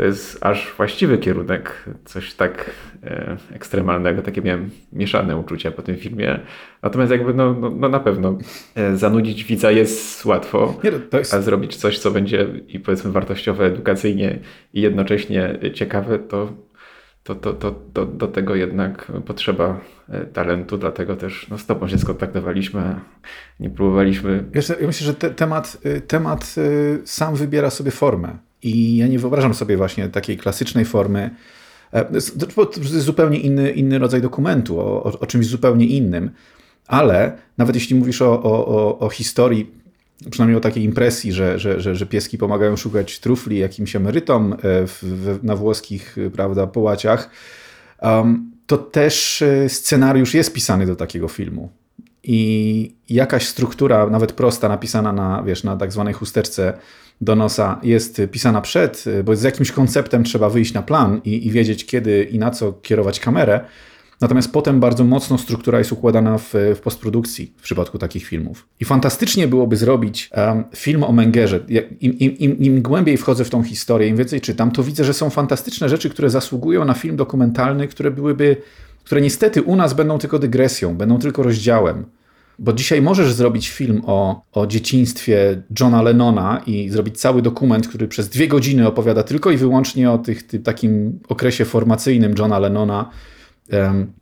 to 0.00 0.04
jest 0.04 0.38
aż 0.46 0.74
właściwy 0.76 1.18
kierunek, 1.18 1.84
coś 2.04 2.34
tak 2.34 2.70
e, 3.02 3.36
ekstremalnego. 3.52 4.22
Takie 4.22 4.42
miałem 4.42 4.70
mieszane 4.92 5.36
uczucia 5.36 5.70
po 5.70 5.82
tym 5.82 5.96
filmie. 5.96 6.40
Natomiast 6.82 7.12
jakby 7.12 7.34
no, 7.34 7.54
no, 7.54 7.70
no 7.70 7.88
na 7.88 8.00
pewno 8.00 8.38
e, 8.74 8.96
zanudzić 8.96 9.44
widza 9.44 9.70
jest 9.70 10.24
łatwo, 10.24 10.80
Nie, 10.84 10.90
no, 10.90 11.18
jest... 11.18 11.34
a 11.34 11.42
zrobić 11.42 11.76
coś, 11.76 11.98
co 11.98 12.10
będzie 12.10 12.46
i 12.68 12.80
powiedzmy 12.80 13.12
wartościowe 13.12 13.66
edukacyjnie 13.66 14.38
i 14.74 14.80
jednocześnie 14.80 15.58
ciekawe, 15.74 16.18
to 16.18 16.52
to, 17.22 17.34
to, 17.34 17.52
to, 17.52 17.74
to, 17.92 18.06
do 18.06 18.28
tego 18.28 18.54
jednak 18.54 19.12
potrzeba 19.26 19.80
e, 20.08 20.26
talentu, 20.26 20.78
dlatego 20.78 21.16
też 21.16 21.46
no, 21.50 21.58
z 21.58 21.66
Tobą 21.66 21.88
się 21.88 21.98
skontaktowaliśmy, 21.98 23.00
nie 23.60 23.70
próbowaliśmy. 23.70 24.44
Wiesz, 24.52 24.68
ja 24.68 24.86
myślę, 24.86 25.06
że 25.06 25.14
te, 25.14 25.30
temat, 25.30 25.76
y, 25.86 26.00
temat 26.00 26.54
y, 26.58 27.00
sam 27.04 27.34
wybiera 27.34 27.70
sobie 27.70 27.90
formę. 27.90 28.49
I 28.62 28.96
ja 28.96 29.06
nie 29.06 29.18
wyobrażam 29.18 29.54
sobie 29.54 29.76
właśnie 29.76 30.08
takiej 30.08 30.36
klasycznej 30.36 30.84
formy. 30.84 31.30
E, 31.92 32.04
to 32.04 32.14
jest 32.14 32.92
zupełnie 32.92 33.38
inny, 33.38 33.70
inny 33.70 33.98
rodzaj 33.98 34.22
dokumentu, 34.22 34.80
o, 34.80 35.02
o, 35.02 35.26
czymś 35.26 35.46
zupełnie 35.46 35.86
innym. 35.86 36.30
Ale 36.86 37.36
nawet 37.58 37.74
jeśli 37.74 37.96
mówisz 37.96 38.22
o, 38.22 38.42
o, 38.42 38.98
o 38.98 39.10
historii, 39.10 39.70
przynajmniej 40.30 40.58
o 40.58 40.60
takiej 40.60 40.84
impresji, 40.84 41.32
że, 41.32 41.58
że, 41.58 41.80
że, 41.80 41.94
że 41.94 42.06
pieski 42.06 42.38
pomagają 42.38 42.76
szukać 42.76 43.18
trufli 43.18 43.58
jakimś 43.58 43.96
emerytom 43.96 44.52
e, 44.52 44.56
w, 44.86 44.98
w, 45.02 45.44
na 45.44 45.56
włoskich 45.56 46.16
prawda, 46.32 46.66
połaciach, 46.66 47.30
um, 48.02 48.50
to 48.66 48.78
też 48.78 49.42
e, 49.42 49.68
scenariusz 49.68 50.34
jest 50.34 50.52
pisany 50.52 50.86
do 50.86 50.96
takiego 50.96 51.28
filmu. 51.28 51.70
I 52.24 52.94
jakaś 53.08 53.46
struktura, 53.46 54.06
nawet 54.06 54.32
prosta, 54.32 54.68
napisana 54.68 55.12
na, 55.12 55.42
wiesz, 55.42 55.64
na 55.64 55.76
tak 55.76 55.92
zwanej 55.92 56.14
chusteczce 56.14 56.72
do 57.20 57.36
nosa 57.36 57.80
jest 57.82 58.22
pisana 58.30 58.60
przed, 58.60 59.04
bo 59.24 59.36
z 59.36 59.42
jakimś 59.42 59.72
konceptem 59.72 60.24
trzeba 60.24 60.50
wyjść 60.50 60.72
na 60.72 60.82
plan 60.82 61.20
i, 61.24 61.46
i 61.46 61.50
wiedzieć, 61.50 61.86
kiedy 61.86 62.24
i 62.24 62.38
na 62.38 62.50
co 62.50 62.72
kierować 62.72 63.20
kamerę, 63.20 63.60
Natomiast 64.20 64.52
potem 64.52 64.80
bardzo 64.80 65.04
mocno 65.04 65.38
struktura 65.38 65.78
jest 65.78 65.92
układana 65.92 66.38
w, 66.38 66.54
w 66.76 66.80
postprodukcji 66.80 67.54
w 67.56 67.62
przypadku 67.62 67.98
takich 67.98 68.26
filmów. 68.26 68.68
I 68.80 68.84
fantastycznie 68.84 69.48
byłoby 69.48 69.76
zrobić 69.76 70.30
um, 70.36 70.64
film 70.76 71.04
o 71.04 71.12
Mengerze. 71.12 71.60
Im, 72.00 72.18
im, 72.18 72.38
im, 72.38 72.58
Im 72.58 72.82
głębiej 72.82 73.16
wchodzę 73.16 73.44
w 73.44 73.50
tą 73.50 73.62
historię, 73.62 74.08
im 74.08 74.16
więcej 74.16 74.40
czytam, 74.40 74.70
to 74.70 74.82
widzę, 74.82 75.04
że 75.04 75.14
są 75.14 75.30
fantastyczne 75.30 75.88
rzeczy, 75.88 76.10
które 76.10 76.30
zasługują 76.30 76.84
na 76.84 76.94
film 76.94 77.16
dokumentalny, 77.16 77.88
które 77.88 78.10
byłyby, 78.10 78.56
które 79.04 79.20
niestety 79.20 79.62
u 79.62 79.76
nas 79.76 79.94
będą 79.94 80.18
tylko 80.18 80.38
dygresją, 80.38 80.96
będą 80.96 81.18
tylko 81.18 81.42
rozdziałem. 81.42 82.04
Bo 82.58 82.72
dzisiaj 82.72 83.02
możesz 83.02 83.32
zrobić 83.32 83.68
film 83.68 84.02
o, 84.06 84.42
o 84.52 84.66
dzieciństwie 84.66 85.62
Johna 85.80 86.02
Lennona 86.02 86.62
i 86.66 86.88
zrobić 86.90 87.20
cały 87.20 87.42
dokument, 87.42 87.88
który 87.88 88.08
przez 88.08 88.28
dwie 88.28 88.48
godziny 88.48 88.86
opowiada 88.86 89.22
tylko 89.22 89.50
i 89.50 89.56
wyłącznie 89.56 90.10
o 90.10 90.18
tych, 90.18 90.46
tym 90.46 90.62
takim 90.62 91.18
okresie 91.28 91.64
formacyjnym 91.64 92.34
Johna 92.38 92.58
Lennona, 92.58 93.10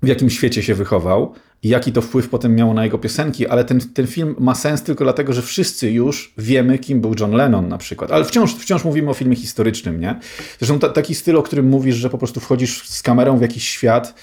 w 0.03 0.07
jakim 0.07 0.31
świecie 0.31 0.63
się 0.63 0.75
wychował 0.75 1.35
i 1.63 1.69
jaki 1.69 1.93
to 1.93 2.03
wpływ 2.03 2.29
potem 2.29 2.55
miało 2.55 2.75
na 2.75 2.85
jego 2.85 2.99
piosenki, 2.99 3.47
ale 3.47 3.65
ten, 3.65 3.81
ten 3.81 4.07
film 4.07 4.35
ma 4.39 4.55
sens 4.55 4.83
tylko 4.83 5.05
dlatego, 5.05 5.33
że 5.33 5.43
wszyscy 5.43 5.91
już 5.91 6.35
wiemy, 6.39 6.79
kim 6.79 7.01
był 7.01 7.15
John 7.21 7.33
Lennon 7.33 7.69
na 7.69 7.79
przykład. 7.79 8.13
Ale 8.13 8.25
wciąż, 8.25 8.55
wciąż 8.55 8.85
mówimy 8.85 9.11
o 9.11 9.15
filmie 9.15 9.37
historycznym, 9.37 10.01
nie? 10.01 10.21
Zresztą 10.59 10.79
ta, 10.79 10.89
taki 10.89 11.15
styl, 11.15 11.37
o 11.37 11.43
którym 11.43 11.69
mówisz, 11.69 11.97
że 11.97 12.11
po 12.11 12.19
prostu 12.19 12.41
wchodzisz 12.41 12.89
z 12.89 13.03
kamerą 13.03 13.39
w 13.39 13.43
jakiś 13.43 13.69
świat, 13.69 14.15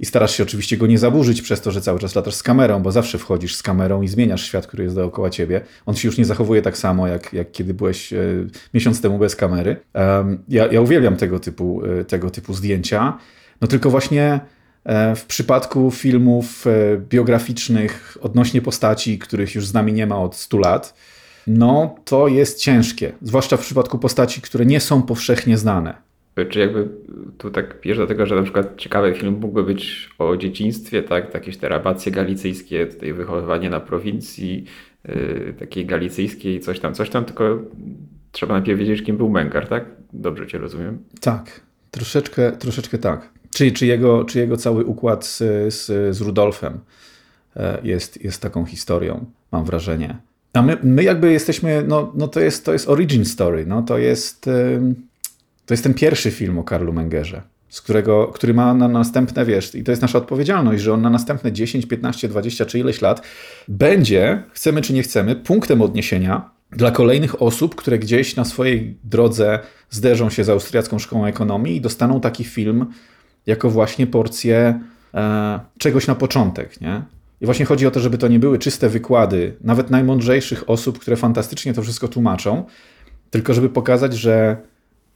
i 0.00 0.06
starasz 0.06 0.36
się 0.36 0.42
oczywiście 0.42 0.76
go 0.76 0.86
nie 0.86 0.98
zaburzyć 0.98 1.42
przez 1.42 1.60
to, 1.60 1.70
że 1.70 1.80
cały 1.80 1.98
czas 1.98 2.14
latasz 2.14 2.34
z 2.34 2.42
kamerą, 2.42 2.82
bo 2.82 2.92
zawsze 2.92 3.18
wchodzisz 3.18 3.56
z 3.56 3.62
kamerą 3.62 4.02
i 4.02 4.08
zmieniasz 4.08 4.42
świat, 4.42 4.66
który 4.66 4.84
jest 4.84 4.96
dookoła 4.96 5.30
ciebie. 5.30 5.60
On 5.86 5.96
się 5.96 6.08
już 6.08 6.18
nie 6.18 6.24
zachowuje 6.24 6.62
tak 6.62 6.78
samo, 6.78 7.06
jak, 7.08 7.32
jak 7.32 7.52
kiedy 7.52 7.74
byłeś 7.74 8.12
e, 8.12 8.18
miesiąc 8.74 9.00
temu 9.00 9.18
bez 9.18 9.36
kamery. 9.36 9.76
Ja, 10.48 10.66
ja 10.66 10.80
uwielbiam 10.80 11.16
tego 11.16 11.40
typu, 11.40 11.82
e, 11.84 12.04
tego 12.04 12.30
typu 12.30 12.54
zdjęcia. 12.54 13.18
No 13.60 13.68
tylko 13.68 13.90
właśnie 13.90 14.40
e, 14.84 15.16
w 15.16 15.24
przypadku 15.24 15.90
filmów 15.90 16.64
biograficznych 17.08 18.18
odnośnie 18.20 18.62
postaci, 18.62 19.18
których 19.18 19.54
już 19.54 19.66
z 19.66 19.74
nami 19.74 19.92
nie 19.92 20.06
ma 20.06 20.18
od 20.18 20.36
100 20.36 20.58
lat, 20.58 20.94
no 21.46 21.94
to 22.04 22.28
jest 22.28 22.58
ciężkie. 22.58 23.12
Zwłaszcza 23.22 23.56
w 23.56 23.60
przypadku 23.60 23.98
postaci, 23.98 24.40
które 24.40 24.66
nie 24.66 24.80
są 24.80 25.02
powszechnie 25.02 25.58
znane. 25.58 26.09
Czy 26.46 26.58
jakby 26.58 26.88
tu 27.38 27.50
tak 27.50 27.80
bierze 27.80 28.02
do 28.02 28.06
tego, 28.06 28.26
że 28.26 28.36
na 28.36 28.42
przykład 28.42 28.76
ciekawy 28.76 29.14
film 29.14 29.38
mógłby 29.40 29.62
być 29.62 30.10
o 30.18 30.36
dzieciństwie, 30.36 31.02
tak? 31.02 31.34
Jakieś 31.34 31.56
te 31.56 31.68
rabacje 31.68 32.12
galicyjskie, 32.12 32.86
tutaj 32.86 33.12
wychowywanie 33.12 33.70
na 33.70 33.80
prowincji 33.80 34.64
yy, 35.08 35.54
takiej 35.58 35.86
galicyjskiej, 35.86 36.60
coś 36.60 36.80
tam, 36.80 36.94
coś 36.94 37.10
tam, 37.10 37.24
tylko 37.24 37.58
trzeba 38.32 38.54
najpierw 38.54 38.78
wiedzieć, 38.78 39.02
kim 39.02 39.16
był 39.16 39.28
Mengar, 39.28 39.68
tak? 39.68 39.84
Dobrze 40.12 40.46
cię 40.46 40.58
rozumiem? 40.58 40.98
Tak, 41.20 41.60
troszeczkę, 41.90 42.52
troszeczkę 42.52 42.98
tak. 42.98 43.30
Czy, 43.54 43.72
czy, 43.72 43.86
jego, 43.86 44.24
czy 44.24 44.38
jego 44.38 44.56
cały 44.56 44.84
układ 44.84 45.26
z, 45.26 45.38
z, 45.74 46.16
z 46.16 46.20
Rudolfem 46.20 46.78
e, 47.56 47.78
jest, 47.82 48.24
jest 48.24 48.42
taką 48.42 48.64
historią, 48.64 49.24
mam 49.52 49.64
wrażenie. 49.64 50.16
A 50.52 50.62
my, 50.62 50.76
my 50.82 51.02
jakby 51.02 51.32
jesteśmy, 51.32 51.84
no, 51.88 52.12
no 52.14 52.28
to, 52.28 52.40
jest, 52.40 52.64
to 52.64 52.72
jest 52.72 52.88
origin 52.88 53.24
story, 53.24 53.66
no 53.66 53.82
to 53.82 53.98
jest... 53.98 54.46
Yy 54.46 55.09
to 55.70 55.74
jest 55.74 55.82
ten 55.82 55.94
pierwszy 55.94 56.30
film 56.30 56.58
o 56.58 56.64
Karlu 56.64 56.92
Mengerze, 56.92 57.42
z 57.68 57.80
którego, 57.80 58.26
który 58.26 58.54
ma 58.54 58.74
na 58.74 58.88
następne, 58.88 59.44
wiesz, 59.44 59.74
i 59.74 59.84
to 59.84 59.92
jest 59.92 60.02
nasza 60.02 60.18
odpowiedzialność, 60.18 60.82
że 60.82 60.92
on 60.92 61.02
na 61.02 61.10
następne 61.10 61.52
10, 61.52 61.86
15, 61.86 62.28
20 62.28 62.66
czy 62.66 62.78
ileś 62.78 63.00
lat 63.00 63.22
będzie, 63.68 64.42
chcemy 64.52 64.82
czy 64.82 64.92
nie 64.92 65.02
chcemy, 65.02 65.36
punktem 65.36 65.82
odniesienia 65.82 66.50
dla 66.70 66.90
kolejnych 66.90 67.42
osób, 67.42 67.74
które 67.74 67.98
gdzieś 67.98 68.36
na 68.36 68.44
swojej 68.44 68.98
drodze 69.04 69.58
zderzą 69.90 70.30
się 70.30 70.44
z 70.44 70.48
austriacką 70.48 70.98
szkołą 70.98 71.26
ekonomii 71.26 71.76
i 71.76 71.80
dostaną 71.80 72.20
taki 72.20 72.44
film 72.44 72.86
jako 73.46 73.70
właśnie 73.70 74.06
porcję 74.06 74.80
e, 75.14 75.60
czegoś 75.78 76.06
na 76.06 76.14
początek, 76.14 76.80
nie? 76.80 77.02
I 77.40 77.44
właśnie 77.44 77.66
chodzi 77.66 77.86
o 77.86 77.90
to, 77.90 78.00
żeby 78.00 78.18
to 78.18 78.28
nie 78.28 78.38
były 78.38 78.58
czyste 78.58 78.88
wykłady, 78.88 79.56
nawet 79.60 79.90
najmądrzejszych 79.90 80.70
osób, 80.70 80.98
które 80.98 81.16
fantastycznie 81.16 81.74
to 81.74 81.82
wszystko 81.82 82.08
tłumaczą, 82.08 82.64
tylko 83.30 83.54
żeby 83.54 83.68
pokazać, 83.68 84.14
że 84.14 84.56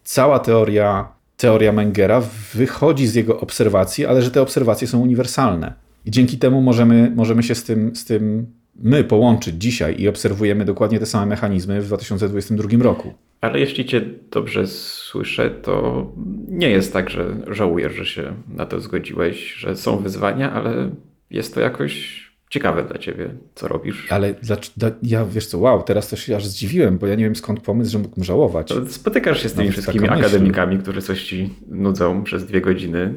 cała 0.05 0.38
teoria, 0.38 1.09
teoria 1.37 1.73
Mengera 1.73 2.23
wychodzi 2.55 3.07
z 3.07 3.14
jego 3.14 3.40
obserwacji, 3.40 4.07
ale 4.07 4.23
że 4.23 4.31
te 4.31 4.43
obserwacje 4.43 4.88
są 4.88 5.01
uniwersalne. 5.01 5.75
I 6.07 6.11
dzięki 6.11 6.38
temu 6.38 6.61
możemy, 6.61 7.12
możemy 7.17 7.43
się 7.43 7.55
z 7.55 7.64
tym, 7.64 7.97
z 7.97 8.05
tym 8.05 8.47
my 8.77 9.05
połączyć 9.05 9.55
dzisiaj 9.59 10.01
i 10.01 10.09
obserwujemy 10.09 10.64
dokładnie 10.64 10.99
te 10.99 11.07
same 11.07 11.27
mechanizmy 11.27 11.81
w 11.81 11.87
2022 11.87 12.85
roku. 12.85 13.14
Ale 13.40 13.61
jeśli 13.61 13.85
cię 13.85 14.03
dobrze 14.31 14.67
słyszę, 14.67 15.51
to 15.51 16.07
nie 16.49 16.71
jest 16.71 16.93
tak, 16.93 17.11
że 17.11 17.37
żałujesz, 17.51 17.93
że 17.93 18.07
się 18.07 18.35
na 18.49 18.67
to 18.67 18.81
zgodziłeś, 18.81 19.55
że 19.55 19.77
są 19.77 19.97
wyzwania, 19.97 20.53
ale 20.53 20.90
jest 21.31 21.55
to 21.55 21.61
jakoś 21.61 22.24
ciekawe 22.55 22.83
dla 22.83 22.99
ciebie, 22.99 23.31
co 23.55 23.69
robisz. 23.69 24.07
Ale 24.12 24.35
dla, 24.35 24.57
dla, 24.77 24.90
ja 25.03 25.25
wiesz 25.25 25.47
co, 25.47 25.59
wow, 25.59 25.83
teraz 25.83 26.09
też 26.09 26.21
się 26.21 26.37
aż 26.37 26.47
zdziwiłem, 26.47 26.99
bo 26.99 27.07
ja 27.07 27.14
nie 27.14 27.25
wiem 27.25 27.37
skąd 27.37 27.61
pomysł, 27.61 27.93
że 27.93 27.99
mógłbym 27.99 28.25
żałować. 28.25 28.69
To 28.69 28.87
spotykasz 28.87 29.43
się 29.43 29.49
z 29.49 29.53
tymi 29.53 29.67
no, 29.67 29.73
wszystkimi 29.73 30.09
akademikami, 30.09 30.79
którzy 30.79 31.03
coś 31.03 31.25
ci 31.25 31.55
nudzą 31.69 32.25
przez 32.25 32.47
dwie 32.47 32.61
godziny 32.61 33.14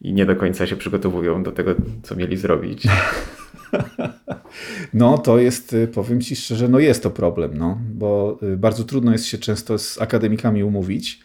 i 0.00 0.12
nie 0.12 0.26
do 0.26 0.36
końca 0.36 0.66
się 0.66 0.76
przygotowują 0.76 1.42
do 1.42 1.52
tego, 1.52 1.74
co 2.02 2.16
mieli 2.16 2.36
zrobić. 2.36 2.82
No, 4.94 5.18
to 5.18 5.38
jest, 5.38 5.72
y, 5.72 5.88
powiem 5.88 6.20
ci 6.20 6.36
szczerze, 6.36 6.68
no 6.68 6.78
jest 6.78 7.02
to 7.02 7.10
problem, 7.10 7.50
no, 7.58 7.78
bo 7.94 8.38
y, 8.42 8.56
bardzo 8.56 8.84
trudno 8.84 9.12
jest 9.12 9.26
się 9.26 9.38
często 9.38 9.78
z 9.78 10.00
akademikami 10.00 10.64
umówić. 10.64 11.20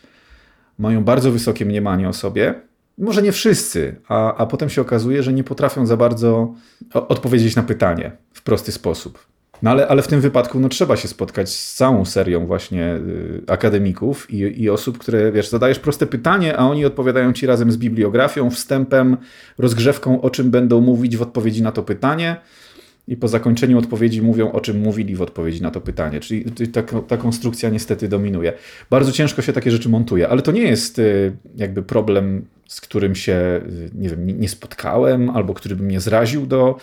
Mają 0.78 1.04
bardzo 1.04 1.32
wysokie 1.32 1.66
mniemanie 1.66 2.10
o 2.10 2.14
sobie 2.14 2.62
może 2.98 3.22
nie 3.22 3.32
wszyscy, 3.32 3.96
a, 4.08 4.36
a 4.36 4.46
potem 4.46 4.70
się 4.70 4.82
okazuje, 4.82 5.24
że 5.24 5.34
nie 5.34 5.44
potrafią 5.44 5.86
za 5.86 5.98
bardzo 5.98 6.54
odpowiedzieć 6.94 7.56
na 7.56 7.64
pytanie 7.64 8.12
w 8.34 8.42
prosty 8.42 8.72
sposób. 8.72 9.34
No 9.62 9.72
ale, 9.72 9.88
ale 9.88 10.02
w 10.02 10.08
tym 10.08 10.22
wypadku 10.22 10.60
no, 10.60 10.70
trzeba 10.70 10.98
się 10.98 11.08
spotkać 11.08 11.50
z 11.50 11.76
całą 11.76 12.06
serią 12.06 12.46
właśnie 12.46 12.96
y, 12.96 13.42
akademików 13.48 14.32
i, 14.32 14.62
i 14.64 14.70
osób, 14.70 14.98
które, 14.98 15.32
wiesz, 15.32 15.50
zadajesz 15.50 15.80
proste 15.80 16.08
pytanie, 16.08 16.58
a 16.58 16.66
oni 16.66 16.86
odpowiadają 16.86 17.34
ci 17.34 17.46
razem 17.46 17.72
z 17.72 17.78
bibliografią, 17.78 18.50
wstępem, 18.50 19.18
rozgrzewką, 19.58 20.22
o 20.22 20.30
czym 20.30 20.52
będą 20.52 20.82
mówić 20.82 21.18
w 21.18 21.22
odpowiedzi 21.22 21.64
na 21.64 21.72
to 21.72 21.84
pytanie 21.84 22.36
i 23.08 23.18
po 23.18 23.28
zakończeniu 23.28 23.80
odpowiedzi 23.80 24.22
mówią, 24.22 24.52
o 24.52 24.62
czym 24.62 24.80
mówili 24.80 25.16
w 25.16 25.22
odpowiedzi 25.22 25.62
na 25.62 25.72
to 25.72 25.82
pytanie. 25.82 26.20
Czyli 26.20 26.46
ta, 26.74 26.84
ta 26.84 27.18
konstrukcja 27.18 27.70
niestety 27.70 28.08
dominuje. 28.08 28.54
Bardzo 28.90 29.12
ciężko 29.12 29.42
się 29.42 29.54
takie 29.54 29.72
rzeczy 29.72 29.90
montuje, 29.90 30.30
ale 30.30 30.42
to 30.42 30.52
nie 30.52 30.62
jest 30.62 31.00
y, 31.00 31.36
jakby 31.56 31.84
problem, 31.84 32.46
z 32.68 32.82
którym 32.82 33.16
się 33.16 33.62
nie, 33.94 34.10
wiem, 34.10 34.40
nie 34.40 34.50
spotkałem 34.50 35.30
albo 35.30 35.54
który 35.54 35.76
by 35.76 35.84
mnie 35.84 36.00
zraził 36.00 36.46
do, 36.46 36.78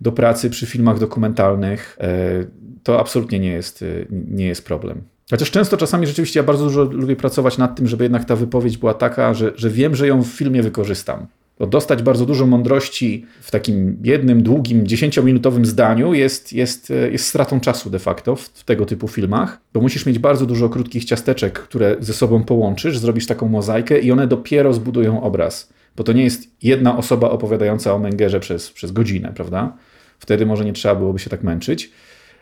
do 0.00 0.12
pracy 0.12 0.50
przy 0.50 0.66
filmach 0.66 0.98
dokumentalnych. 0.98 1.98
Y, 2.42 2.50
to 2.82 3.00
absolutnie 3.00 3.38
nie 3.38 3.52
jest, 3.52 3.84
nie 4.10 4.46
jest 4.46 4.64
problem. 4.64 5.02
Chociaż 5.30 5.50
często 5.50 5.76
czasami 5.76 6.06
rzeczywiście 6.06 6.40
ja 6.40 6.44
bardzo 6.44 6.64
dużo 6.64 6.84
lubię 6.84 7.16
pracować 7.16 7.58
nad 7.58 7.76
tym, 7.76 7.86
żeby 7.86 8.04
jednak 8.04 8.24
ta 8.24 8.36
wypowiedź 8.36 8.78
była 8.78 8.94
taka, 8.94 9.34
że, 9.34 9.52
że 9.56 9.70
wiem, 9.70 9.94
że 9.94 10.06
ją 10.06 10.22
w 10.22 10.26
filmie 10.26 10.62
wykorzystam. 10.62 11.26
Dostać 11.60 12.02
bardzo 12.02 12.26
dużo 12.26 12.46
mądrości 12.46 13.26
w 13.40 13.50
takim 13.50 13.98
jednym, 14.04 14.42
długim, 14.42 14.86
dziesięciominutowym 14.86 15.66
zdaniu 15.66 16.14
jest, 16.14 16.52
jest, 16.52 16.92
jest 17.12 17.26
stratą 17.26 17.60
czasu 17.60 17.90
de 17.90 17.98
facto 17.98 18.36
w, 18.36 18.40
w, 18.40 18.64
tego 18.64 18.86
typu 18.86 19.08
filmach, 19.08 19.60
bo 19.74 19.80
musisz 19.80 20.06
mieć 20.06 20.18
bardzo 20.18 20.46
dużo 20.46 20.68
krótkich 20.68 21.04
ciasteczek, 21.04 21.58
które 21.58 21.96
ze 22.00 22.14
sobą 22.14 22.44
połączysz, 22.44 22.98
zrobisz 22.98 23.26
taką 23.26 23.48
mozaikę 23.48 23.98
i 23.98 24.12
one 24.12 24.26
dopiero 24.26 24.72
zbudują 24.72 25.22
obraz. 25.22 25.72
Bo 25.96 26.04
to 26.04 26.12
nie 26.12 26.24
jest 26.24 26.50
jedna 26.62 26.98
osoba 26.98 27.30
opowiadająca 27.30 27.94
o 27.94 27.98
Mengerze 27.98 28.40
przez, 28.40 28.70
przez 28.70 28.92
godzinę, 28.92 29.32
prawda? 29.34 29.76
Wtedy 30.18 30.46
może 30.46 30.64
nie 30.64 30.72
trzeba 30.72 30.94
byłoby 30.94 31.18
się 31.18 31.30
tak 31.30 31.42
męczyć. 31.42 31.90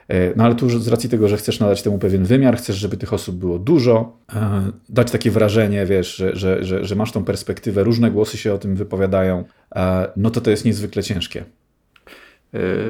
E, 0.08 0.36
no 0.36 0.44
ale 0.44 0.54
tu 0.54 0.68
z 0.68 0.88
racji 0.88 1.10
tego, 1.10 1.28
że 1.28 1.36
chcesz 1.36 1.60
nadać 1.60 1.82
temu 1.82 1.98
pewien 1.98 2.24
wymiar, 2.24 2.56
chcesz, 2.56 2.76
żeby 2.76 2.96
tych 2.96 3.12
osób 3.12 3.36
było 3.36 3.58
dużo, 3.58 4.18
e, 4.34 4.62
dać 4.88 5.10
takie 5.10 5.30
wrażenie, 5.30 5.86
wiesz, 5.86 6.16
że, 6.16 6.36
że, 6.36 6.64
że, 6.64 6.84
że 6.84 6.94
masz 6.94 7.12
tą 7.12 7.24
perspektywę, 7.24 7.84
różne 7.84 8.10
głosy 8.10 8.36
się 8.36 8.54
o 8.54 8.58
tym 8.58 8.76
wypowiadają, 8.76 9.44
e, 9.76 10.08
no 10.16 10.30
to 10.30 10.40
to 10.40 10.50
jest 10.50 10.64
niezwykle 10.64 11.02
ciężkie. 11.02 11.44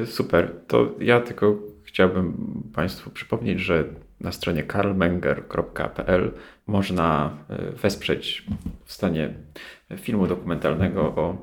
Super. 0.05 0.51
To 0.67 0.91
ja 0.99 1.21
tylko 1.21 1.55
chciałbym 1.83 2.33
Państwu 2.73 3.09
przypomnieć, 3.09 3.59
że 3.59 3.83
na 4.21 4.31
stronie 4.31 4.63
karlmenger.pl 4.63 6.31
można 6.67 7.37
wesprzeć 7.81 8.45
w 8.85 8.93
stanie 8.93 9.33
filmu 9.97 10.27
dokumentalnego 10.27 11.01
o 11.01 11.37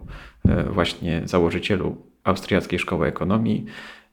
właśnie 0.71 1.23
założycielu 1.25 1.97
Austriackiej 2.25 2.79
Szkoły 2.79 3.07
Ekonomii. 3.07 3.67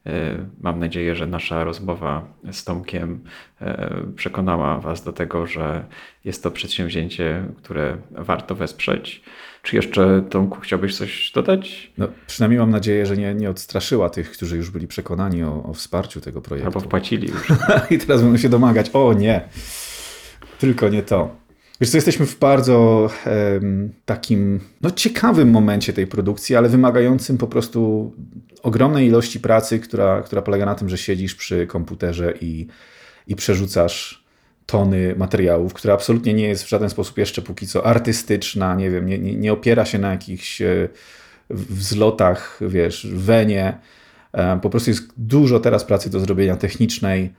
E, 0.06 0.46
mam 0.62 0.80
nadzieję, 0.80 1.16
że 1.16 1.28
nasza 1.28 1.64
rozmowa 1.64 2.28
z 2.52 2.64
Tomkiem 2.64 3.24
e, 3.62 4.04
przekonała 4.16 4.80
Was 4.80 5.04
do 5.04 5.14
tego, 5.14 5.48
że 5.48 5.86
jest 6.26 6.44
to 6.44 6.52
przedsięwzięcie, 6.52 7.46
które 7.58 7.98
warto 8.12 8.56
wesprzeć. 8.56 9.22
Czy 9.64 9.76
jeszcze, 9.76 10.24
Tomku, 10.30 10.60
chciałbyś 10.60 10.98
coś 10.98 11.32
dodać? 11.32 11.92
No, 11.98 12.08
przynajmniej 12.28 12.60
mam 12.60 12.70
nadzieję, 12.70 13.06
że 13.06 13.18
nie, 13.18 13.34
nie 13.36 13.50
odstraszyła 13.50 14.10
tych, 14.10 14.32
którzy 14.32 14.58
już 14.58 14.72
byli 14.72 14.88
przekonani 14.88 15.44
o, 15.44 15.64
o 15.64 15.74
wsparciu 15.74 16.22
tego 16.22 16.42
projektu. 16.42 16.68
Albo 16.68 16.80
wpłacili 16.80 17.28
już. 17.28 17.48
I 17.92 17.98
teraz 17.98 18.22
będą 18.22 18.38
się 18.38 18.50
domagać, 18.50 18.90
o 18.94 19.14
nie, 19.14 19.42
tylko 20.60 20.90
nie 20.90 21.04
to. 21.04 21.39
Wiesz 21.82 21.90
co, 21.90 21.98
jesteśmy 21.98 22.26
w 22.26 22.40
bardzo 22.40 23.10
takim 24.06 24.60
no, 24.82 24.92
ciekawym 24.92 25.50
momencie 25.50 25.94
tej 25.94 26.08
produkcji, 26.08 26.56
ale 26.56 26.70
wymagającym 26.70 27.38
po 27.38 27.48
prostu 27.48 28.14
ogromnej 28.64 29.08
ilości 29.08 29.40
pracy, 29.40 29.80
która, 29.80 30.22
która 30.22 30.42
polega 30.42 30.66
na 30.66 30.76
tym, 30.76 30.90
że 30.90 30.98
siedzisz 30.98 31.36
przy 31.36 31.68
komputerze 31.68 32.34
i, 32.42 32.68
i 33.28 33.36
przerzucasz 33.36 34.24
tony 34.66 35.16
materiałów, 35.16 35.74
która 35.74 35.94
absolutnie 35.94 36.34
nie 36.34 36.48
jest 36.48 36.64
w 36.64 36.70
żaden 36.70 36.90
sposób 36.90 37.18
jeszcze 37.18 37.42
póki 37.42 37.68
co 37.68 37.86
artystyczna, 37.86 38.76
nie 38.76 38.92
wiem, 38.92 39.06
nie, 39.06 39.20
nie, 39.20 39.36
nie 39.36 39.54
opiera 39.54 39.86
się 39.86 40.00
na 40.00 40.12
jakichś 40.12 40.62
e, 40.62 40.90
wzlotach, 41.50 42.60
wiesz, 42.62 43.08
wenie. 43.14 43.78
E, 44.34 44.60
po 44.62 44.70
prostu 44.70 44.90
jest 44.90 45.04
dużo 45.18 45.60
teraz 45.60 45.84
pracy 45.84 46.10
do 46.10 46.20
zrobienia 46.20 46.56
technicznej 46.56 47.34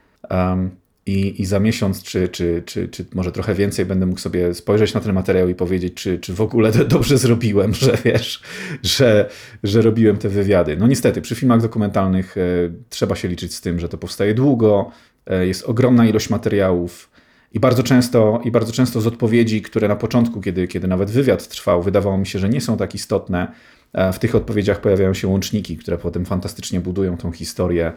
i, 1.05 1.41
i 1.41 1.45
za 1.45 1.59
miesiąc, 1.59 2.03
czy, 2.03 2.29
czy, 2.29 2.63
czy, 2.65 2.87
czy 2.87 3.05
może 3.13 3.31
trochę 3.31 3.55
więcej, 3.55 3.85
będę 3.85 4.05
mógł 4.05 4.19
sobie 4.19 4.53
spojrzeć 4.53 4.93
na 4.93 5.01
ten 5.01 5.13
materiał 5.13 5.49
i 5.49 5.55
powiedzieć, 5.55 5.93
czy, 5.93 6.19
czy 6.19 6.33
w 6.33 6.41
ogóle 6.41 6.71
dobrze 6.85 7.17
zrobiłem, 7.17 7.73
że 7.73 7.97
wiesz, 8.05 8.41
że, 8.83 9.29
że 9.63 9.81
robiłem 9.81 10.17
te 10.17 10.29
wywiady. 10.29 10.77
No 10.77 10.87
niestety, 10.87 11.21
przy 11.21 11.35
filmach 11.35 11.61
dokumentalnych 11.61 12.37
e, 12.37 12.41
trzeba 12.89 13.15
się 13.15 13.27
liczyć 13.27 13.53
z 13.55 13.61
tym, 13.61 13.79
że 13.79 13.89
to 13.89 13.97
powstaje 13.97 14.33
długo, 14.33 14.91
jest 15.41 15.63
ogromna 15.63 16.05
ilość 16.05 16.29
materiałów 16.29 17.11
i 17.53 17.59
bardzo 17.59 17.83
często, 17.83 18.41
i 18.43 18.51
bardzo 18.51 18.71
często 18.73 19.01
z 19.01 19.07
odpowiedzi, 19.07 19.61
które 19.61 19.87
na 19.87 19.95
początku, 19.95 20.41
kiedy, 20.41 20.67
kiedy 20.67 20.87
nawet 20.87 21.09
wywiad 21.09 21.47
trwał, 21.47 21.83
wydawało 21.83 22.17
mi 22.17 22.27
się, 22.27 22.39
że 22.39 22.49
nie 22.49 22.61
są 22.61 22.77
tak 22.77 22.95
istotne, 22.95 23.51
e, 23.93 24.13
w 24.13 24.19
tych 24.19 24.35
odpowiedziach 24.35 24.81
pojawiają 24.81 25.13
się 25.13 25.27
łączniki, 25.27 25.77
które 25.77 25.97
potem 25.97 26.25
fantastycznie 26.25 26.79
budują 26.81 27.17
tą 27.17 27.31
historię 27.31 27.91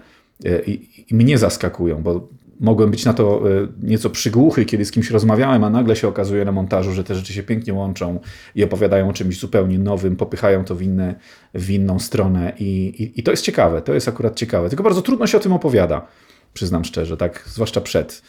e, 0.45 0.63
i, 0.63 1.05
i 1.13 1.15
mnie 1.15 1.39
zaskakują, 1.39 2.03
bo 2.03 2.29
mogłem 2.61 2.91
być 2.91 3.05
na 3.05 3.15
to 3.15 3.51
e, 3.51 3.69
nieco 3.83 4.11
przygłuchy, 4.11 4.65
kiedy 4.65 4.85
z 4.85 4.91
kimś 4.91 5.11
rozmawiałem, 5.11 5.65
a 5.65 5.71
nagle 5.71 5.97
się 5.97 6.09
okazuje 6.09 6.45
na 6.45 6.53
montażu, 6.53 6.93
że 6.93 7.05
te 7.05 7.15
rzeczy 7.15 7.33
się 7.33 7.43
pięknie 7.43 7.75
łączą 7.75 8.21
i 8.55 8.65
opowiadają 8.65 9.09
o 9.09 9.13
czymś 9.13 9.39
zupełnie 9.39 9.79
nowym, 9.79 10.17
popychają 10.17 10.65
to 10.65 10.75
w, 10.75 10.83
inne, 10.83 11.15
w 11.55 11.71
inną 11.71 11.99
stronę 11.99 12.53
i, 12.59 12.87
i, 13.03 13.21
i 13.21 13.23
to 13.23 13.31
jest 13.31 13.45
ciekawe, 13.45 13.83
to 13.83 13.95
jest 13.95 14.09
akurat 14.09 14.37
ciekawe, 14.37 14.69
tylko 14.69 14.85
bardzo 14.85 15.03
trudno 15.03 15.27
się 15.27 15.39
o 15.39 15.41
tym 15.41 15.53
opowiada, 15.53 16.07
przyznam 16.55 16.85
szczerze, 16.85 17.17
tak, 17.17 17.45
zwłaszcza 17.47 17.81
przed 17.81 18.23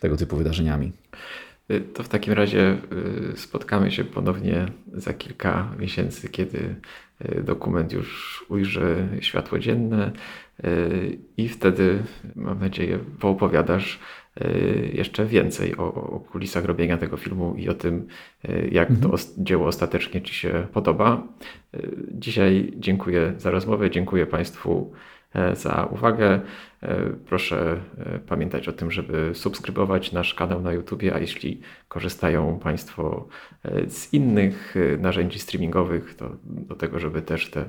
tego 0.00 0.16
typu 0.16 0.36
wydarzeniami. 0.36 0.92
Y, 1.70 1.80
to 1.80 2.02
w 2.02 2.08
takim 2.08 2.32
razie 2.32 2.78
y, 3.32 3.36
spotkamy 3.36 3.90
się 3.90 4.04
ponownie 4.04 4.66
za 4.92 5.12
kilka 5.12 5.68
miesięcy, 5.78 6.28
kiedy 6.28 6.74
y, 7.38 7.42
dokument 7.42 7.92
już 7.92 8.44
ujrzy 8.48 9.08
światło 9.20 9.58
dzienne 9.58 10.12
i 11.36 11.48
wtedy, 11.48 12.02
mam 12.36 12.60
nadzieję, 12.60 12.98
poopowiadasz 13.20 13.98
jeszcze 14.92 15.26
więcej 15.26 15.76
o, 15.76 15.94
o 15.94 16.20
kulisach 16.20 16.64
robienia 16.64 16.98
tego 16.98 17.16
filmu 17.16 17.54
i 17.58 17.68
o 17.68 17.74
tym, 17.74 18.06
jak 18.70 18.90
mhm. 18.90 19.10
to 19.10 19.16
dzieło 19.38 19.66
ostatecznie 19.66 20.22
Ci 20.22 20.34
się 20.34 20.66
podoba. 20.72 21.22
Dzisiaj 22.12 22.72
dziękuję 22.76 23.32
za 23.36 23.50
rozmowę, 23.50 23.90
dziękuję 23.90 24.26
Państwu 24.26 24.92
E, 25.34 25.56
za 25.56 25.88
uwagę. 25.90 26.40
E, 26.82 26.96
proszę 27.26 27.80
e, 27.98 28.18
pamiętać 28.18 28.68
o 28.68 28.72
tym, 28.72 28.90
żeby 28.90 29.30
subskrybować 29.34 30.12
nasz 30.12 30.34
kanał 30.34 30.62
na 30.62 30.72
YouTube, 30.72 31.02
a 31.14 31.18
jeśli 31.18 31.60
korzystają 31.88 32.58
Państwo 32.58 33.28
z 33.88 34.12
innych 34.12 34.74
narzędzi 34.98 35.38
streamingowych, 35.38 36.14
to 36.14 36.30
do 36.44 36.74
tego, 36.74 36.98
żeby 36.98 37.22
też 37.22 37.50
te 37.50 37.64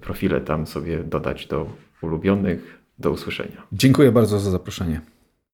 profile 0.00 0.40
tam 0.40 0.66
sobie 0.66 0.98
dodać 0.98 1.46
do 1.46 1.66
ulubionych. 2.04 2.84
Do 2.98 3.10
usłyszenia. 3.10 3.62
Dziękuję 3.72 4.12
bardzo 4.12 4.40
za 4.40 4.50
zaproszenie. 4.50 5.00